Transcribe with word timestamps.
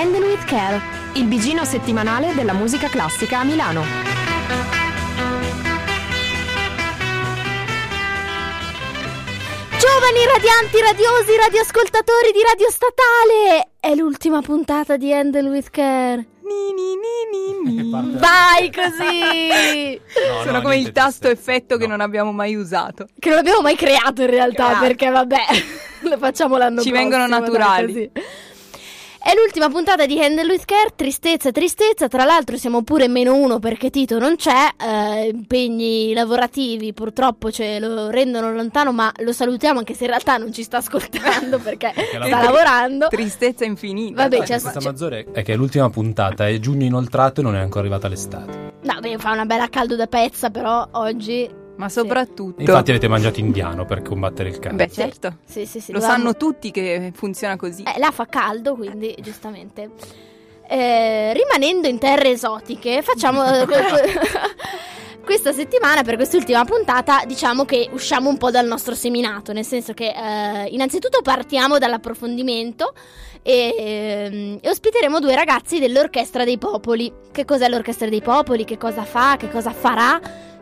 Handle 0.00 0.24
with 0.26 0.44
Care, 0.46 0.80
il 1.14 1.24
bigino 1.26 1.64
settimanale 1.64 2.32
della 2.34 2.52
musica 2.54 2.88
classica 2.88 3.40
a 3.40 3.44
Milano. 3.44 3.84
Giovani 9.78 10.26
radianti, 10.26 10.80
radiosi, 10.80 11.36
radioascoltatori 11.38 12.32
di 12.32 12.40
Radio 12.46 12.68
Statale! 12.70 13.70
È 13.80 13.94
l'ultima 13.94 14.42
puntata 14.42 14.96
di 14.96 15.12
Handle 15.12 15.48
with 15.48 15.70
Care. 15.70 16.26
Vai 18.18 18.70
così! 18.72 19.98
No, 20.30 20.42
Sono 20.42 20.52
no, 20.58 20.62
come 20.62 20.76
il 20.76 20.92
tasto 20.92 21.28
effetto 21.28 21.76
che 21.76 21.84
No. 21.84 21.90
non 21.92 22.00
abbiamo 22.00 22.32
mai 22.32 22.54
usato. 22.56 23.06
Che 23.18 23.28
non 23.28 23.38
abbiamo 23.38 23.60
mai 23.62 23.76
creato 23.76 24.22
in 24.22 24.30
realtà, 24.30 24.64
Creato. 24.66 24.80
perché 24.86 25.08
vabbè, 25.10 25.40
lo 26.08 26.18
facciamo 26.18 26.56
l'anno 26.56 26.82
Ci 26.82 26.90
prossimo. 26.90 27.10
vengono 27.10 27.28
dai, 27.28 27.40
naturali. 27.40 27.92
così. 27.92 28.10
È 29.22 29.34
l'ultima 29.34 29.68
puntata 29.68 30.06
di 30.06 30.18
Handle 30.20 30.50
with 30.50 30.64
Care, 30.64 30.92
tristezza, 30.96 31.52
tristezza. 31.52 32.08
Tra 32.08 32.24
l'altro 32.24 32.56
siamo 32.56 32.82
pure 32.82 33.06
meno 33.06 33.34
uno 33.34 33.58
perché 33.58 33.90
Tito 33.90 34.18
non 34.18 34.36
c'è. 34.36 34.68
eh, 34.82 35.28
impegni 35.28 36.14
lavorativi 36.14 36.94
purtroppo 36.94 37.50
ce 37.50 37.78
lo 37.78 38.08
rendono 38.08 38.50
lontano, 38.52 38.92
ma 38.92 39.12
lo 39.18 39.32
salutiamo 39.32 39.78
anche 39.80 39.92
se 39.94 40.04
in 40.04 40.10
realtà 40.10 40.38
non 40.38 40.52
ci 40.52 40.62
sta 40.62 40.78
ascoltando 40.78 41.58
perché 41.62 41.92
sta 41.94 42.40
lavorando. 42.42 43.08
Tristezza 43.08 43.64
infinita. 43.66 44.22
Vabbè, 44.22 44.38
La 44.38 44.60
cosa 44.60 44.80
maggiore 44.80 45.26
è 45.32 45.42
che 45.42 45.52
è 45.52 45.56
l'ultima 45.56 45.90
puntata, 45.90 46.48
è 46.48 46.58
giugno 46.58 46.84
inoltrato 46.86 47.40
e 47.40 47.44
non 47.44 47.54
è 47.54 47.60
ancora 47.60 47.80
arrivata 47.80 48.08
l'estate. 48.08 48.72
No, 48.82 49.00
beh, 49.00 49.18
fa 49.18 49.32
una 49.32 49.44
bella 49.44 49.68
caldo 49.68 49.96
da 49.96 50.06
pezza, 50.06 50.48
però 50.48 50.88
oggi. 50.92 51.59
Ma 51.80 51.88
soprattutto... 51.88 52.60
Infatti 52.60 52.90
avete 52.90 53.08
mangiato 53.08 53.40
indiano 53.40 53.86
per 53.86 54.02
combattere 54.02 54.50
il 54.50 54.58
caldo. 54.58 54.76
Beh, 54.76 54.90
certo. 54.90 55.38
Sì, 55.46 55.64
sì, 55.64 55.80
sì. 55.80 55.92
Lo 55.92 55.98
dovevamo- 55.98 56.22
sanno 56.24 56.36
tutti 56.36 56.70
che 56.70 57.10
funziona 57.14 57.56
così. 57.56 57.82
Eh, 57.84 57.98
là 57.98 58.10
fa 58.10 58.26
caldo, 58.26 58.74
quindi 58.74 59.16
giustamente. 59.20 59.90
Eh, 60.68 61.32
rimanendo 61.32 61.88
in 61.88 61.98
terre 61.98 62.32
esotiche, 62.32 63.00
facciamo 63.00 63.42
eh, 63.44 63.64
que- 63.64 63.82
que- 63.82 64.20
questa 65.24 65.52
settimana 65.54 66.02
per 66.02 66.16
quest'ultima 66.16 66.64
puntata, 66.66 67.22
diciamo 67.26 67.64
che 67.64 67.88
usciamo 67.92 68.28
un 68.28 68.36
po' 68.36 68.50
dal 68.50 68.66
nostro 68.66 68.94
seminato, 68.94 69.54
nel 69.54 69.64
senso 69.64 69.94
che 69.94 70.12
eh, 70.14 70.66
innanzitutto 70.66 71.22
partiamo 71.22 71.78
dall'approfondimento 71.78 72.92
e, 73.42 73.74
ehm, 73.78 74.58
e 74.60 74.68
ospiteremo 74.68 75.18
due 75.18 75.34
ragazzi 75.34 75.78
dell'Orchestra 75.78 76.44
dei 76.44 76.58
Popoli. 76.58 77.10
Che 77.32 77.46
cos'è 77.46 77.70
l'Orchestra 77.70 78.10
dei 78.10 78.20
Popoli? 78.20 78.64
Che 78.64 78.76
cosa 78.76 79.04
fa? 79.04 79.36
Che 79.38 79.48
cosa 79.48 79.72
farà? 79.72 80.20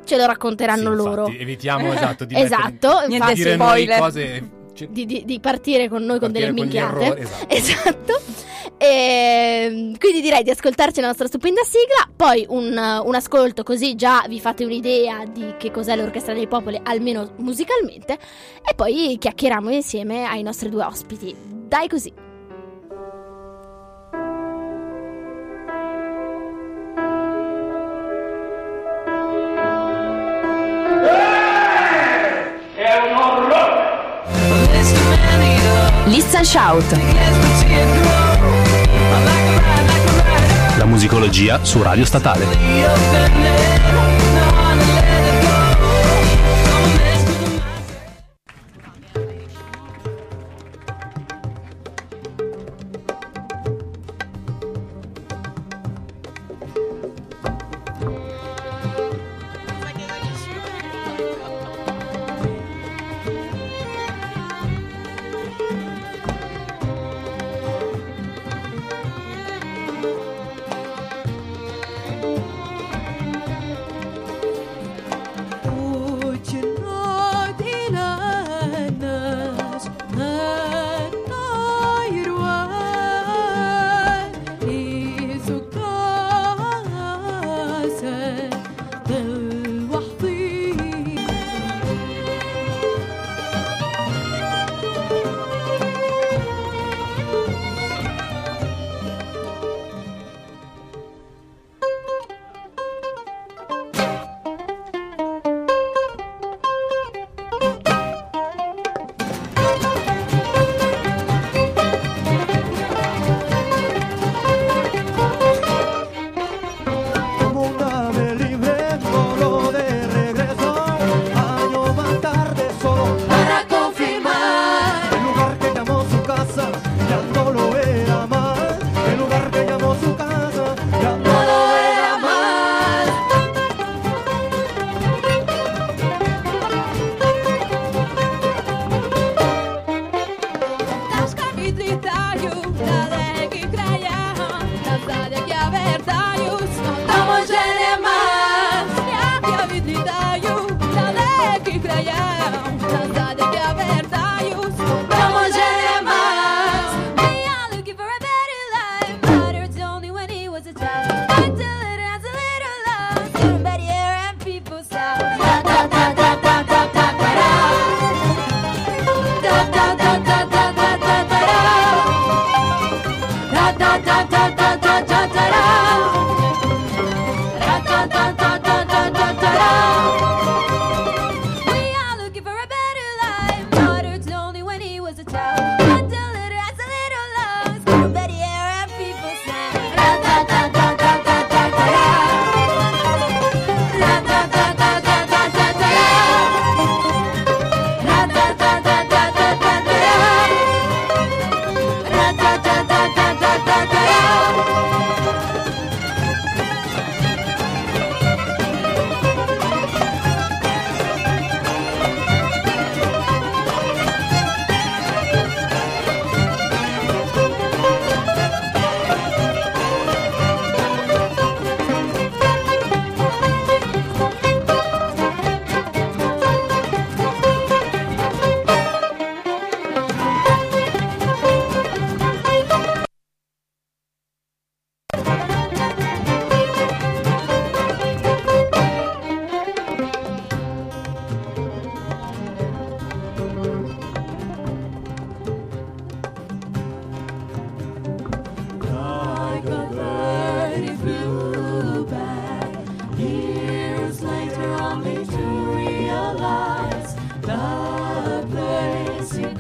Ce 0.09 0.17
lo 0.17 0.27
racconteranno 0.27 0.91
Sì, 0.91 0.97
loro. 0.97 1.27
infatti, 1.27 1.43
evitiamo 1.43 1.93
esatto 1.95 2.25
di 2.25 2.35
Esatto, 2.35 2.89
mettere- 2.89 3.07
Niente 3.09 3.27
di 3.29 3.35
dire 3.35 3.55
spoiler. 3.55 3.89
noi 3.89 3.99
cose 3.99 4.51
cioè, 4.75 4.89
Di, 4.89 5.07
di- 5.07 5.25
di 5.25 5.41
partire 5.41 5.89
con 5.89 6.03
noi 6.05 6.19
con 6.19 6.33
delle 6.33 6.53
partire 6.53 6.91
con 6.91 6.97
gli 6.97 7.07
minchiate. 7.07 7.21
esatto. 7.49 7.55
Esatto. 7.55 8.47
E, 8.81 9.93
quindi 9.99 10.21
direi 10.21 10.45
di 10.45 10.51
ascoltarci 10.51 11.01
la 11.01 11.09
nostra 11.09 11.27
stupenda 11.27 11.63
sigla, 11.65 12.09
poi 12.15 12.47
un, 12.49 12.77
un 13.05 13.15
ascolto 13.15 13.65
così 13.65 13.97
già 13.97 14.25
vi 14.29 14.39
fate 14.39 14.65
un'idea 14.65 15.25
di 15.27 15.55
che 15.59 15.73
cos'è 15.73 15.97
l'Orchestra 15.97 16.33
dei 16.33 16.47
Popoli, 16.47 16.81
almeno 16.85 17.33
musicalmente, 17.39 18.13
e 18.15 18.75
poi 18.77 19.17
chiacchieriamo 19.19 19.71
insieme 19.71 20.25
ai 20.27 20.43
nostri 20.43 20.69
due 20.69 20.85
ospiti. 20.85 21.35
Dai 21.67 21.89
così. 21.89 22.13
Listen 36.07 36.45
Shout, 36.45 36.97
La 40.77 40.85
musicologia 40.85 41.61
su 41.63 41.81
Radio 41.83 42.05
Statale. 42.05 42.47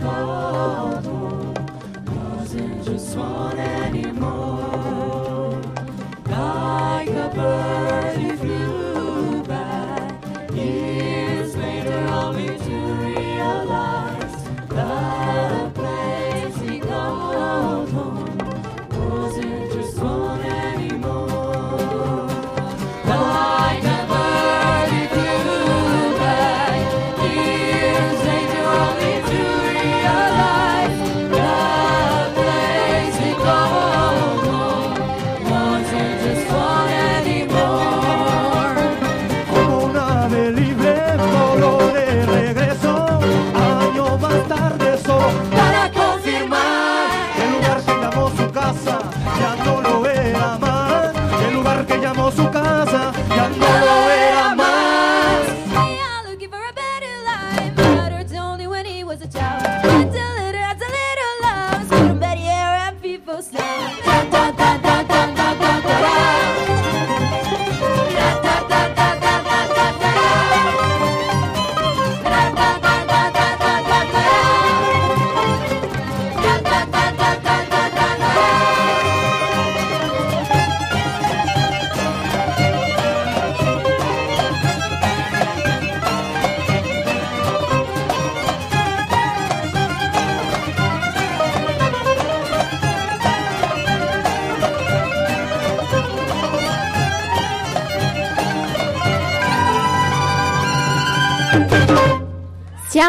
mortal 0.08 1.52
doesn't 2.04 2.84
just 2.84 3.16
want 3.16 3.58
anymore. 3.58 4.47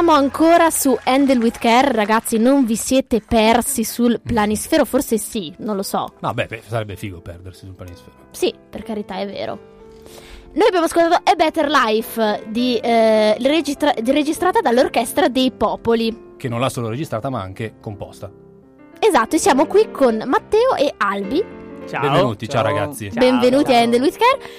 Siamo 0.10 0.24
ancora 0.24 0.72
su 0.72 0.98
Handle 1.04 1.38
with 1.38 1.60
Care, 1.60 1.92
ragazzi, 1.92 2.40
non 2.40 2.66
vi 2.66 2.76
siete 2.76 3.22
persi 3.22 3.84
sul 3.84 4.20
planisfero, 4.20 4.84
forse 4.84 5.20
sì, 5.20 5.54
non 5.60 5.76
lo 5.76 5.84
so. 5.84 6.14
No, 6.22 6.34
beh, 6.34 6.48
beh, 6.48 6.64
sarebbe 6.66 6.96
figo 6.96 7.22
perdersi 7.22 7.68
sul 7.68 7.76
planisfero. 7.76 8.16
Sì, 8.32 8.52
per 8.72 8.82
carità, 8.82 9.18
è 9.20 9.28
vero. 9.28 9.60
Noi 10.54 10.66
abbiamo 10.66 10.86
ascoltato 10.86 11.22
A 11.24 11.36
Better 11.36 11.70
Life, 11.70 12.46
di, 12.48 12.78
eh, 12.78 13.38
registra- 13.38 13.94
di- 14.02 14.12
registrata 14.12 14.62
dall'Orchestra 14.62 15.28
dei 15.28 15.52
Popoli. 15.52 16.34
Che 16.38 16.50
non 16.50 16.60
l'ha 16.60 16.70
solo 16.70 16.90
registrata, 16.90 17.30
ma 17.30 17.42
anche 17.42 17.76
composta. 17.80 18.32
Esatto, 18.98 19.36
e 19.36 19.38
siamo 19.38 19.68
qui 19.68 19.92
con 19.92 20.24
Matteo 20.26 20.74
e 20.76 20.92
Albi. 20.98 21.46
Ciao. 21.88 22.02
Benvenuti, 22.02 22.50
ciao, 22.50 22.64
ragazzi. 22.64 23.12
Ciao. 23.12 23.24
Benvenuti 23.24 23.70
a 23.70 23.76
Ciao. 23.76 23.84
Handle 23.84 24.00
with 24.00 24.18
Care. 24.18 24.50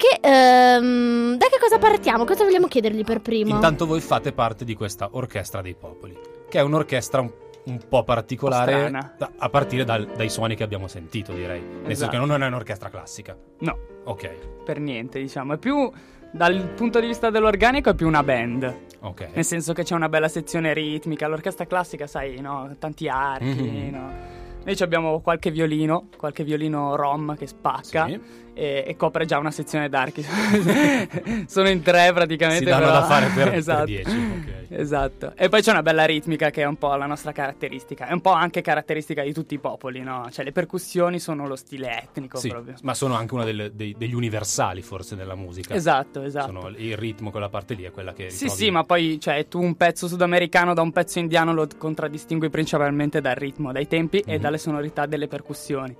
Che, 0.00 0.18
ehm, 0.26 1.36
da 1.36 1.46
che 1.46 1.58
cosa 1.60 1.76
partiamo? 1.78 2.24
Cosa 2.24 2.44
vogliamo 2.44 2.68
chiedergli 2.68 3.04
per 3.04 3.20
primo? 3.20 3.50
Intanto 3.54 3.84
voi 3.84 4.00
fate 4.00 4.32
parte 4.32 4.64
di 4.64 4.74
questa 4.74 5.10
Orchestra 5.12 5.60
dei 5.60 5.74
Popoli, 5.74 6.16
che 6.48 6.58
è 6.58 6.62
un'orchestra 6.62 7.20
un, 7.20 7.30
un 7.64 7.78
po' 7.86 8.02
particolare 8.02 8.90
da- 8.90 9.30
a 9.36 9.48
partire 9.50 9.84
dal- 9.84 10.06
dai 10.16 10.30
suoni 10.30 10.54
che 10.56 10.62
abbiamo 10.62 10.88
sentito, 10.88 11.34
direi. 11.34 11.60
Nel 11.60 11.70
senso 11.84 11.90
Esatto. 11.90 12.10
che 12.12 12.16
non 12.16 12.42
è 12.42 12.46
un'orchestra 12.46 12.88
classica. 12.88 13.36
No, 13.58 13.76
Ok, 14.04 14.30
per 14.64 14.80
niente, 14.80 15.20
diciamo. 15.20 15.52
È 15.52 15.58
più, 15.58 15.90
dal 16.32 16.70
punto 16.74 16.98
di 16.98 17.06
vista 17.06 17.28
dell'organico, 17.28 17.90
è 17.90 17.94
più 17.94 18.06
una 18.06 18.22
band. 18.22 18.74
ok. 19.00 19.28
Nel 19.34 19.44
senso 19.44 19.74
che 19.74 19.82
c'è 19.82 19.94
una 19.94 20.08
bella 20.08 20.28
sezione 20.28 20.72
ritmica. 20.72 21.26
L'orchestra 21.28 21.66
classica, 21.66 22.06
sai, 22.06 22.40
no? 22.40 22.74
Tanti 22.78 23.06
archi, 23.06 23.44
Mhm. 23.44 23.90
no? 23.90 24.38
Noi 24.64 24.76
abbiamo 24.80 25.20
qualche 25.20 25.50
violino, 25.50 26.08
qualche 26.16 26.44
violino 26.44 26.94
rom 26.94 27.36
che 27.36 27.46
spacca 27.46 28.06
Sì. 28.06 28.20
e, 28.54 28.84
e 28.86 28.96
copre 28.96 29.24
già 29.24 29.38
una 29.38 29.50
sezione 29.50 29.88
d'archi. 29.88 30.22
Sono 31.46 31.68
in 31.68 31.82
tre 31.82 32.12
praticamente. 32.12 32.64
Si 32.64 32.70
danno 32.70 32.86
però- 32.86 33.00
da 33.00 33.04
fare 33.06 33.26
per, 33.34 33.54
esatto. 33.54 33.84
10. 33.86 34.10
ok. 34.10 34.58
Esatto. 34.72 35.32
E 35.36 35.48
poi 35.48 35.62
c'è 35.62 35.72
una 35.72 35.82
bella 35.82 36.04
ritmica 36.04 36.50
che 36.50 36.62
è 36.62 36.64
un 36.64 36.76
po' 36.76 36.94
la 36.94 37.06
nostra 37.06 37.32
caratteristica. 37.32 38.06
È 38.06 38.12
un 38.12 38.20
po' 38.20 38.30
anche 38.30 38.60
caratteristica 38.60 39.22
di 39.24 39.32
tutti 39.32 39.54
i 39.54 39.58
popoli, 39.58 40.00
no? 40.00 40.28
Cioè 40.30 40.44
le 40.44 40.52
percussioni 40.52 41.18
sono 41.18 41.48
lo 41.48 41.56
stile 41.56 42.00
etnico 42.02 42.38
Sì, 42.38 42.48
proprio. 42.50 42.74
ma 42.82 42.94
sono 42.94 43.14
anche 43.14 43.34
uno 43.34 43.42
delle- 43.44 43.74
dei- 43.74 43.96
degli 43.98 44.14
universali 44.14 44.80
forse 44.82 45.16
della 45.16 45.34
musica. 45.34 45.74
Esatto, 45.74 46.22
esatto. 46.22 46.46
Sono 46.52 46.68
il 46.76 46.96
ritmo, 46.96 47.30
quella 47.32 47.48
parte 47.48 47.74
lì 47.74 47.82
è 47.82 47.90
quella 47.90 48.12
che 48.12 48.30
Sì, 48.30 48.44
ritrovi- 48.44 48.62
sì, 48.64 48.70
ma 48.70 48.84
poi 48.84 49.18
cioè, 49.20 49.48
tu 49.48 49.60
un 49.60 49.74
pezzo 49.74 50.06
sudamericano 50.06 50.72
da 50.72 50.82
un 50.82 50.92
pezzo 50.92 51.18
indiano 51.18 51.52
lo 51.52 51.66
contraddistingui 51.76 52.48
principalmente 52.50 53.20
dal 53.20 53.34
ritmo, 53.34 53.72
dai 53.72 53.88
tempi 53.88 54.22
e 54.24 54.36
Mhm. 54.36 54.40
Dalle 54.50 54.58
sonorità 54.58 55.06
delle 55.06 55.28
percussioni. 55.28 55.96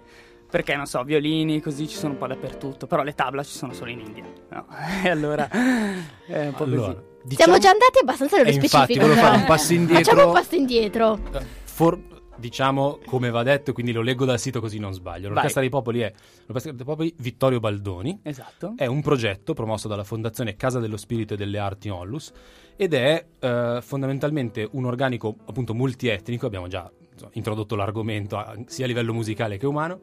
Perché, 0.51 0.75
non 0.75 0.87
so, 0.87 1.05
violini 1.05 1.61
così 1.61 1.87
ci 1.87 1.97
sono 1.97 2.15
un 2.15 2.19
po' 2.19 2.27
dappertutto, 2.27 2.89
però 2.89 3.05
le 3.05 3.15
tabla 3.15 3.45
ci 3.45 3.57
sono 3.57 3.73
solo 3.73 3.91
in 3.91 4.01
India. 4.01 4.25
No? 4.51 4.67
E 5.05 5.09
allora 5.09 5.49
è 5.49 6.47
un 6.47 6.55
po' 6.55 6.65
Allora, 6.65 6.87
così. 6.93 6.97
Siamo 6.97 7.23
diciamo- 7.23 7.59
già 7.59 7.71
andati 7.71 7.99
abbastanza 8.01 8.37
nello 8.39 8.49
E 8.49 8.53
infatti, 8.55 8.69
specifico. 8.69 9.07
volevo 9.07 9.21
fare 9.27 9.37
un 9.37 9.45
passo 9.45 9.73
indietro. 9.73 10.05
Facciamo 10.05 10.27
un 10.27 10.33
passo 10.33 10.55
indietro. 10.57 11.19
Eh, 11.33 11.45
for- 11.65 11.99
diciamo 12.41 12.99
come 13.07 13.31
va 13.31 13.43
detto, 13.45 13.73
quindi 13.73 13.93
lo 13.93 14.03
leggo 14.03 14.25
dal 14.25 14.39
sito 14.41 14.61
così 14.61 14.79
non 14.79 14.93
sbaglio. 14.93 15.29
L'Orchestra 15.29 15.61
dei 15.61 15.71
Popoli 15.71 16.01
è 16.01 16.13
l'Orchestra 16.47 16.73
dei 16.73 16.85
Popoli 16.85 17.15
Vittorio 17.19 17.61
Baldoni. 17.61 18.19
Esatto. 18.23 18.75
È 18.77 18.87
un 18.87 19.03
progetto 19.03 19.55
promosso 19.55 19.87
dalla 19.87 20.05
Fondazione 20.05 20.57
Casa 20.57 20.81
dello 20.81 20.97
Spirito 20.97 21.35
e 21.35 21.37
delle 21.37 21.59
Arti 21.59 21.89
Onlus 21.89 22.33
ed 22.75 22.95
è 22.95 23.25
eh, 23.39 23.79
fondamentalmente 23.83 24.67
un 24.73 24.87
organico 24.87 25.37
appunto 25.45 25.75
multietnico, 25.75 26.47
abbiamo 26.47 26.67
già 26.67 26.91
insomma, 27.13 27.31
introdotto 27.35 27.77
l'argomento 27.77 28.39
a- 28.39 28.57
sia 28.67 28.87
a 28.87 28.89
livello 28.89 29.13
musicale 29.13 29.59
che 29.59 29.67
umano, 29.67 30.01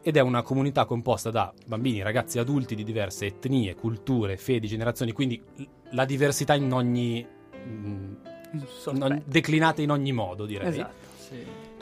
ed 0.00 0.16
è 0.16 0.20
una 0.20 0.42
comunità 0.42 0.86
composta 0.86 1.30
da 1.30 1.52
bambini, 1.66 2.00
ragazzi, 2.00 2.38
adulti 2.38 2.74
di 2.74 2.82
diverse 2.82 3.26
etnie, 3.26 3.74
culture, 3.74 4.38
fedi, 4.38 4.66
generazioni, 4.66 5.12
quindi 5.12 5.38
la 5.90 6.06
diversità 6.06 6.54
in 6.54 6.72
ogni... 6.72 7.26
mm, 7.66 8.14
in 8.52 9.02
ogni- 9.02 9.22
declinata 9.26 9.82
in 9.82 9.90
ogni 9.90 10.12
modo, 10.12 10.46
direi 10.46 10.68
Esatto. 10.68 11.07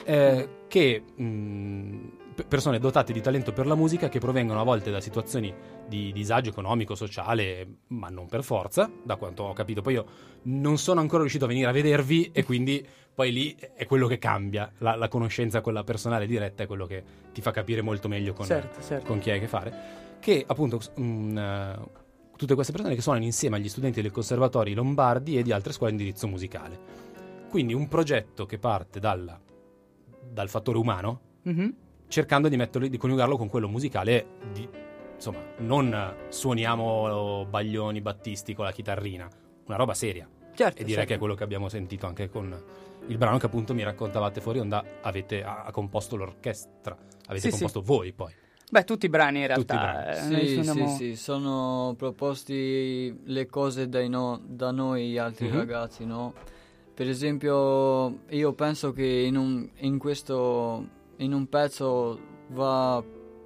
Eh, 0.05 0.49
che 0.67 1.03
mh, 1.15 1.97
pe- 2.35 2.43
persone 2.43 2.79
dotate 2.79 3.13
di 3.13 3.21
talento 3.21 3.51
per 3.53 3.67
la 3.67 3.75
musica 3.75 4.09
che 4.09 4.19
provengono 4.19 4.59
a 4.59 4.63
volte 4.63 4.91
da 4.91 5.01
situazioni 5.01 5.53
di 5.87 6.11
disagio 6.11 6.49
economico, 6.49 6.95
sociale, 6.95 7.67
ma 7.87 8.09
non 8.09 8.27
per 8.27 8.43
forza, 8.43 8.89
da 9.03 9.15
quanto 9.15 9.43
ho 9.43 9.53
capito. 9.53 9.81
Poi 9.81 9.93
io 9.93 10.05
non 10.43 10.77
sono 10.77 10.99
ancora 10.99 11.21
riuscito 11.21 11.45
a 11.45 11.47
venire 11.47 11.67
a 11.69 11.71
vedervi 11.71 12.31
e 12.33 12.43
quindi 12.43 12.85
poi 13.13 13.31
lì 13.31 13.55
è 13.75 13.85
quello 13.85 14.07
che 14.07 14.19
cambia. 14.19 14.71
La, 14.79 14.95
la 14.95 15.07
conoscenza, 15.07 15.61
quella 15.61 15.83
personale 15.83 16.27
diretta, 16.27 16.63
è 16.63 16.67
quello 16.67 16.85
che 16.85 17.03
ti 17.33 17.41
fa 17.41 17.51
capire 17.51 17.81
molto 17.81 18.07
meglio 18.07 18.33
con, 18.33 18.45
Certo, 18.45 18.81
certo. 18.81 19.05
con 19.07 19.19
chi 19.19 19.31
hai 19.31 19.37
a 19.37 19.39
che 19.39 19.47
fare. 19.47 19.73
Che 20.19 20.43
appunto 20.45 20.79
mh, 20.95 21.37
eh, 21.37 21.75
tutte 22.35 22.53
queste 22.53 22.71
persone 22.71 22.93
che 22.93 23.01
suonano 23.01 23.25
insieme 23.25 23.57
agli 23.57 23.69
studenti 23.69 24.01
dei 24.01 24.11
conservatori 24.11 24.73
lombardi 24.73 25.37
e 25.37 25.41
di 25.41 25.51
altre 25.51 25.73
scuole 25.73 25.93
di 25.93 25.97
indirizzo 25.99 26.27
musicale. 26.27 27.05
Quindi 27.49 27.73
un 27.73 27.87
progetto 27.87 28.45
che 28.45 28.57
parte 28.59 28.99
dalla- 28.99 29.39
dal 30.29 30.49
fattore 30.49 30.77
umano, 30.77 31.21
Mhm. 31.43 31.75
cercando 32.07 32.49
di 32.49 32.57
metterlo, 32.57 32.87
di 32.87 32.97
coniugarlo 32.97 33.37
con 33.37 33.47
quello 33.47 33.67
musicale 33.67 34.25
di, 34.51 34.67
insomma, 35.15 35.39
non 35.59 36.15
suoniamo 36.29 37.45
baglioni 37.49 38.01
battisti 38.01 38.53
con 38.53 38.65
la 38.65 38.71
chitarrina, 38.71 39.27
una 39.65 39.77
roba 39.77 39.93
seria. 39.93 40.27
Certo, 40.53 40.81
E 40.81 40.83
direi 40.83 40.93
certo. 40.95 41.09
che 41.09 41.15
è 41.15 41.17
quello 41.19 41.35
che 41.35 41.43
abbiamo 41.43 41.69
sentito 41.69 42.05
anche 42.07 42.29
con 42.29 42.63
il 43.07 43.17
brano 43.17 43.37
che 43.37 43.45
appunto 43.45 43.73
mi 43.73 43.83
raccontavate 43.83 44.41
fuori 44.41 44.59
onda, 44.59 44.83
avete, 45.01 45.43
ha, 45.43 45.63
ha 45.63 45.71
composto 45.71 46.15
l'orchestra, 46.15 46.97
avete 47.27 47.39
Sì, 47.39 47.45
sì. 47.45 47.49
composto 47.51 47.81
voi 47.81 48.11
poi. 48.11 48.33
Beh, 48.69 48.83
tutti 48.83 49.05
i 49.05 49.09
brani 49.09 49.43
in 49.43 49.53
Tutti 49.53 49.73
i 49.73 49.77
realtà. 49.77 50.01
brani. 50.01 50.35
eh, 50.41 50.45
Sì, 50.47 50.53
suoniamo- 50.61 50.87
sì, 50.89 50.95
sì, 50.95 51.15
sono 51.15 51.93
proposti 51.97 53.17
le 53.25 53.45
cose 53.45 53.87
dai 53.87 54.09
no- 54.09 54.41
da 54.45 54.71
noi 54.71 55.17
altri 55.17 55.47
Mhm. 55.47 55.55
ragazzi, 55.55 56.05
no? 56.05 56.33
Per 56.97 57.07
esempio, 57.07 58.21
io 58.29 58.53
penso 58.53 58.91
che 58.91 59.05
in 59.05 59.35
un, 59.37 59.69
in 59.81 59.99
questo, 59.99 60.83
in 61.17 61.31
un 61.31 61.47
pezzo 61.47 62.17
va 62.49 63.03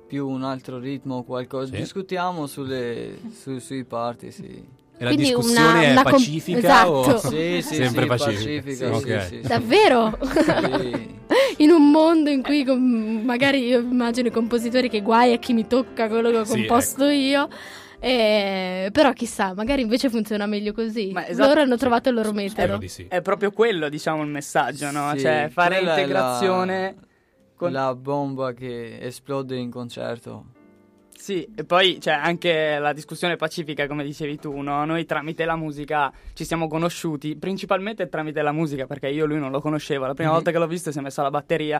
più 0.07 0.25
un 0.29 0.43
altro 0.43 0.79
ritmo 0.79 1.15
o 1.17 1.23
qualcosa. 1.23 1.73
Sì. 1.73 1.81
Discutiamo 1.81 2.47
sulle, 2.47 3.17
su- 3.33 3.57
sui 3.57 3.83
parti, 3.83 4.31
sì. 4.31 4.45
E 4.45 5.03
la 5.03 5.07
Quindi 5.07 5.23
discussione 5.25 5.69
una- 5.69 5.81
è 5.81 5.91
una 5.91 6.03
com- 6.03 6.11
pacifica 6.13 6.89
o 6.89 7.01
esatto. 7.09 7.27
Sì, 7.29 7.61
sì, 7.61 7.75
sempre 7.83 8.01
sì, 8.03 8.07
pacifica? 8.07 8.61
pacifica, 8.61 8.71
Sì, 8.71 9.01
sì, 9.03 9.11
ok. 9.11 9.21
sì, 9.23 9.41
sì. 9.41 9.47
Davvero? 9.47 10.17
Sì. 10.31 11.19
in 11.63 11.71
un 11.71 11.91
mondo 11.91 12.29
in 12.29 12.41
cui 12.43 12.63
com- 12.63 13.21
magari 13.25 13.65
io 13.67 13.79
immagino 13.79 14.29
i 14.29 14.31
compositori 14.31 14.87
che 14.89 15.01
guai 15.01 15.33
a 15.33 15.37
chi 15.39 15.51
mi 15.51 15.67
tocca 15.67 16.07
quello 16.07 16.29
che 16.31 16.37
ho 16.37 16.45
Sì, 16.45 16.51
composto 16.59 17.03
io. 17.09 17.49
Eh, 18.03 18.89
però 18.91 19.13
chissà, 19.13 19.53
magari 19.53 19.83
invece 19.83 20.09
funziona 20.09 20.47
meglio 20.47 20.73
così. 20.73 21.11
Ma 21.13 21.27
esatto. 21.27 21.47
Loro 21.47 21.61
hanno 21.61 21.77
trovato 21.77 22.09
il 22.09 22.15
loro 22.15 22.29
Spero 22.29 22.43
metodo. 22.43 22.77
di 22.77 22.87
sì. 22.87 23.05
È 23.07 23.21
proprio 23.21 23.51
quello, 23.51 23.89
diciamo, 23.89 24.23
il 24.23 24.29
messaggio, 24.29 24.89
no? 24.89 25.11
Sì, 25.13 25.19
cioè, 25.19 25.49
fare 25.51 25.79
integrazione. 25.79 26.95
la, 26.99 27.05
con- 27.55 27.71
la 27.71 27.93
bomba 27.93 28.53
che 28.53 28.97
esplode 29.01 29.55
in 29.55 29.69
concerto. 29.69 30.45
Sì, 31.15 31.47
e 31.55 31.63
poi 31.65 31.99
c'è 31.99 32.13
anche 32.13 32.79
la 32.79 32.93
discussione 32.93 33.35
pacifica, 33.35 33.85
come 33.85 34.03
dicevi 34.03 34.39
tu, 34.39 34.59
no? 34.61 34.83
Noi 34.85 35.05
tramite 35.05 35.45
la 35.45 35.55
musica 35.55 36.11
ci 36.33 36.43
siamo 36.43 36.67
conosciuti, 36.67 37.35
principalmente 37.35 38.09
tramite 38.09 38.41
la 38.41 38.51
musica, 38.51 38.87
perché 38.87 39.07
io 39.09 39.27
lui 39.27 39.37
non 39.37 39.51
lo 39.51 39.61
conoscevo. 39.61 40.07
La 40.07 40.15
prima 40.15 40.29
Mhm. 40.29 40.35
volta 40.37 40.49
che 40.49 40.57
l'ho 40.57 40.65
visto 40.65 40.91
si 40.91 40.97
è 40.97 41.01
messo 41.01 41.19
alla 41.21 41.29
batteria 41.29 41.79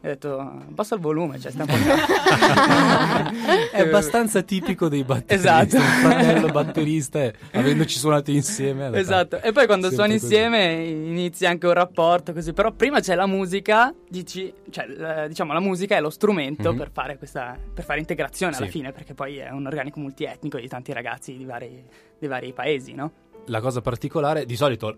e 0.00 0.08
ho 0.08 0.10
detto, 0.10 0.40
abbassa 0.40 0.96
il 0.96 1.00
volume, 1.00 1.38
cioè 1.38 1.52
stiamo 1.52 1.70
È 3.72 3.80
abbastanza 3.80 4.42
tipico 4.42 4.88
dei 4.88 5.04
batteristi. 5.04 5.34
Esatto. 5.48 5.76
Un 5.76 5.82
fratello 5.82 6.48
batterista, 6.48 7.30
avendoci 7.52 7.98
suonato 7.98 8.30
insieme. 8.30 8.90
Esatto, 8.98 9.40
e 9.40 9.52
poi 9.52 9.66
quando 9.66 9.88
sempre 9.88 10.04
suoni 10.06 10.18
così. 10.20 10.24
insieme 10.34 10.72
inizi 10.84 11.46
anche 11.46 11.66
un 11.66 11.72
rapporto 11.72 12.32
così, 12.32 12.52
però 12.52 12.72
prima 12.72 13.00
c'è 13.00 13.14
la 13.14 13.26
musica, 13.26 13.92
dici, 14.08 14.52
cioè 14.70 15.26
diciamo 15.28 15.52
la 15.52 15.60
musica 15.60 15.96
è 15.96 16.00
lo 16.00 16.10
strumento 16.10 16.72
Mhm. 16.72 16.78
per 16.78 16.90
fare 16.92 17.18
questa 17.18 17.56
per 17.72 17.84
fare 17.84 17.98
integrazione 18.00 18.54
alla 18.56 18.66
Sì. 18.66 18.70
fine, 18.70 18.92
perché 18.92 19.14
poi 19.14 19.38
è 19.38 19.50
un 19.50 19.66
organico 19.66 19.98
multietnico 20.00 20.58
di 20.58 20.68
tanti 20.68 20.92
ragazzi 20.92 21.36
di 21.36 21.44
vari, 21.44 21.84
di 22.18 22.26
vari 22.26 22.52
paesi, 22.52 22.92
no? 22.94 23.12
La 23.46 23.60
cosa 23.60 23.80
particolare, 23.80 24.44
di 24.44 24.56
solito, 24.56 24.96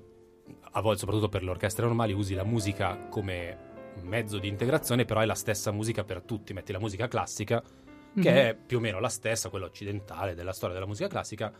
a 0.72 0.80
volte 0.80 0.98
soprattutto 1.00 1.28
per 1.28 1.42
le 1.42 1.50
orchestre 1.50 1.84
normali, 1.84 2.12
usi 2.12 2.34
la 2.34 2.44
musica 2.44 2.96
come 3.08 3.70
mezzo 4.02 4.38
di 4.38 4.48
integrazione, 4.48 5.04
però 5.04 5.20
è 5.20 5.24
la 5.26 5.34
stessa 5.34 5.70
musica 5.70 6.04
per 6.04 6.22
tutti. 6.22 6.52
Metti 6.52 6.72
la 6.72 6.78
musica 6.80 7.08
classica, 7.08 7.62
che 7.62 8.30
Mhm. 8.30 8.36
è 8.36 8.56
più 8.66 8.78
o 8.78 8.80
meno 8.80 9.00
la 9.00 9.08
stessa, 9.08 9.48
quella 9.48 9.66
occidentale 9.66 10.34
della 10.34 10.52
storia 10.52 10.74
della 10.74 10.86
musica 10.86 11.08
classica, 11.08 11.52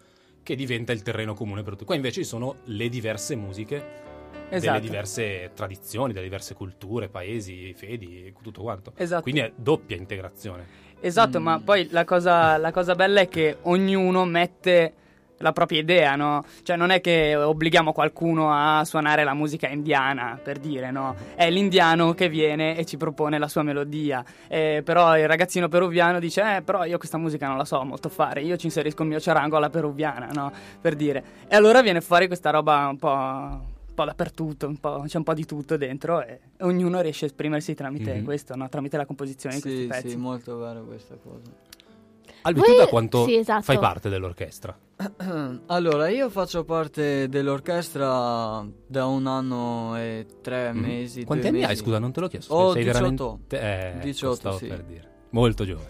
che 0.43 0.55
diventa 0.57 0.93
il 0.93 1.03
terreno 1.03 1.35
comune 1.35 1.63
per 1.63 1.73
tutti. 1.75 1.85
Qua 1.85 1.95
invece 1.95 2.23
ci 2.23 2.29
sono 2.29 2.57
le 2.65 2.89
diverse 2.89 3.37
musiche 3.37 4.01
Esatto. 4.49 4.73
delle 4.73 4.81
diverse 4.81 5.51
tradizioni, 5.55 6.13
delle 6.13 6.25
diverse 6.25 6.55
culture, 6.55 7.09
paesi, 7.09 7.73
fedi, 7.75 8.35
tutto 8.43 8.63
quanto. 8.63 8.93
Esatto. 8.97 9.23
Quindi 9.23 9.41
è 9.41 9.53
doppia 9.55 9.97
integrazione. 9.97 10.81
Esatto, 11.01 11.41
ma 11.41 11.61
poi 11.61 11.89
la 11.91 12.05
cosa, 12.05 12.57
la 12.59 12.71
cosa 12.71 12.95
bella 12.95 13.21
è 13.23 13.29
che 13.29 13.59
ognuno 13.63 14.25
mette 14.25 14.95
la 15.43 15.53
propria 15.53 15.81
idea, 15.81 16.17
no? 16.17 16.45
Cioè 16.63 16.77
non 16.77 16.91
è 16.91 17.01
che 17.01 17.35
obblighiamo 17.37 17.93
qualcuno 17.93 18.51
a 18.53 18.85
suonare 18.85 19.25
la 19.25 19.35
musica 19.35 19.69
indiana, 19.69 20.39
per 20.43 20.59
dire, 20.59 20.91
no? 20.91 21.15
È 21.35 21.51
l'indiano 21.51 22.15
che 22.15 22.29
viene 22.29 22.77
e 22.77 22.85
ci 22.85 22.97
propone 22.97 23.39
la 23.39 23.49
sua 23.49 23.63
melodia. 23.63 24.25
Eh, 24.49 24.83
però 24.85 25.19
il 25.19 25.27
ragazzino 25.29 25.69
peruviano 25.69 26.19
dice, 26.19 26.57
eh, 26.57 26.63
però 26.63 26.85
io 26.85 26.97
questa 26.99 27.19
musica 27.19 27.47
non 27.49 27.57
la 27.59 27.65
so 27.65 27.83
molto 27.85 28.09
fare, 28.09 28.41
io 28.43 28.57
ci 28.57 28.67
inserisco 28.67 29.03
il 29.03 29.09
mio 29.09 29.19
charango 29.21 29.57
alla 29.57 29.71
peruviana, 29.71 30.29
no? 30.33 30.51
Per 30.81 30.95
dire. 30.95 31.25
E 31.49 31.57
allora 31.57 31.83
viene 31.83 32.01
fuori 32.01 32.27
questa 32.27 32.51
roba 32.51 32.87
un 32.89 32.97
po'... 32.99 33.09
un 33.09 33.95
po' 33.95 34.05
dappertutto, 34.07 34.67
un 34.67 34.79
po', 34.81 35.05
c'è 35.07 35.19
un 35.19 35.23
po' 35.23 35.35
di 35.35 35.45
tutto 35.45 35.77
dentro 35.77 36.25
e 36.25 36.41
ognuno 36.61 37.03
riesce 37.03 37.27
a 37.27 37.29
esprimersi 37.29 37.75
tramite 37.75 38.15
Mhm. 38.15 38.25
questo, 38.25 38.57
no? 38.57 38.67
tramite 38.71 38.97
la 38.97 39.05
composizione 39.05 39.57
di 39.57 39.61
questi 39.61 39.81
Sì, 39.83 39.87
pezzi. 39.87 40.09
sì, 40.11 40.17
molto 40.17 40.57
vero 40.57 40.83
questa 40.85 41.15
cosa. 41.23 41.51
Albi, 42.43 42.59
Voi- 42.61 42.69
tu 42.71 42.77
da 42.77 42.87
quanto 42.87 43.25
sì, 43.25 43.37
esatto. 43.37 43.63
fai 43.63 43.79
parte 43.79 44.09
dell'orchestra? 44.09 44.77
Allora, 45.67 46.09
io 46.09 46.29
faccio 46.31 46.65
parte 46.65 47.29
dell'orchestra 47.29 48.65
da 48.87 49.07
un 49.07 49.27
anno 49.27 49.97
e 49.97 50.27
tre 50.43 50.73
Mhm. 50.73 50.79
mesi. 50.81 51.25
Quanti 51.25 51.45
due 51.49 51.55
anni 51.57 51.63
hai? 51.65 51.71
mesi. 51.71 51.83
Scusa, 51.83 51.99
non 51.99 52.13
te 52.13 52.21
l'ho 52.21 52.29
chiesto. 52.29 52.55
Ho 52.55 52.73
Sei 52.73 52.85
18. 52.85 53.39
veramente... 53.49 53.99
Eh, 53.99 54.05
18, 54.05 54.35
stavo 54.35 54.57
sì. 54.59 54.67
per 54.67 54.83
dire. 54.85 55.11
Molto 55.31 55.65
giovane. 55.65 55.89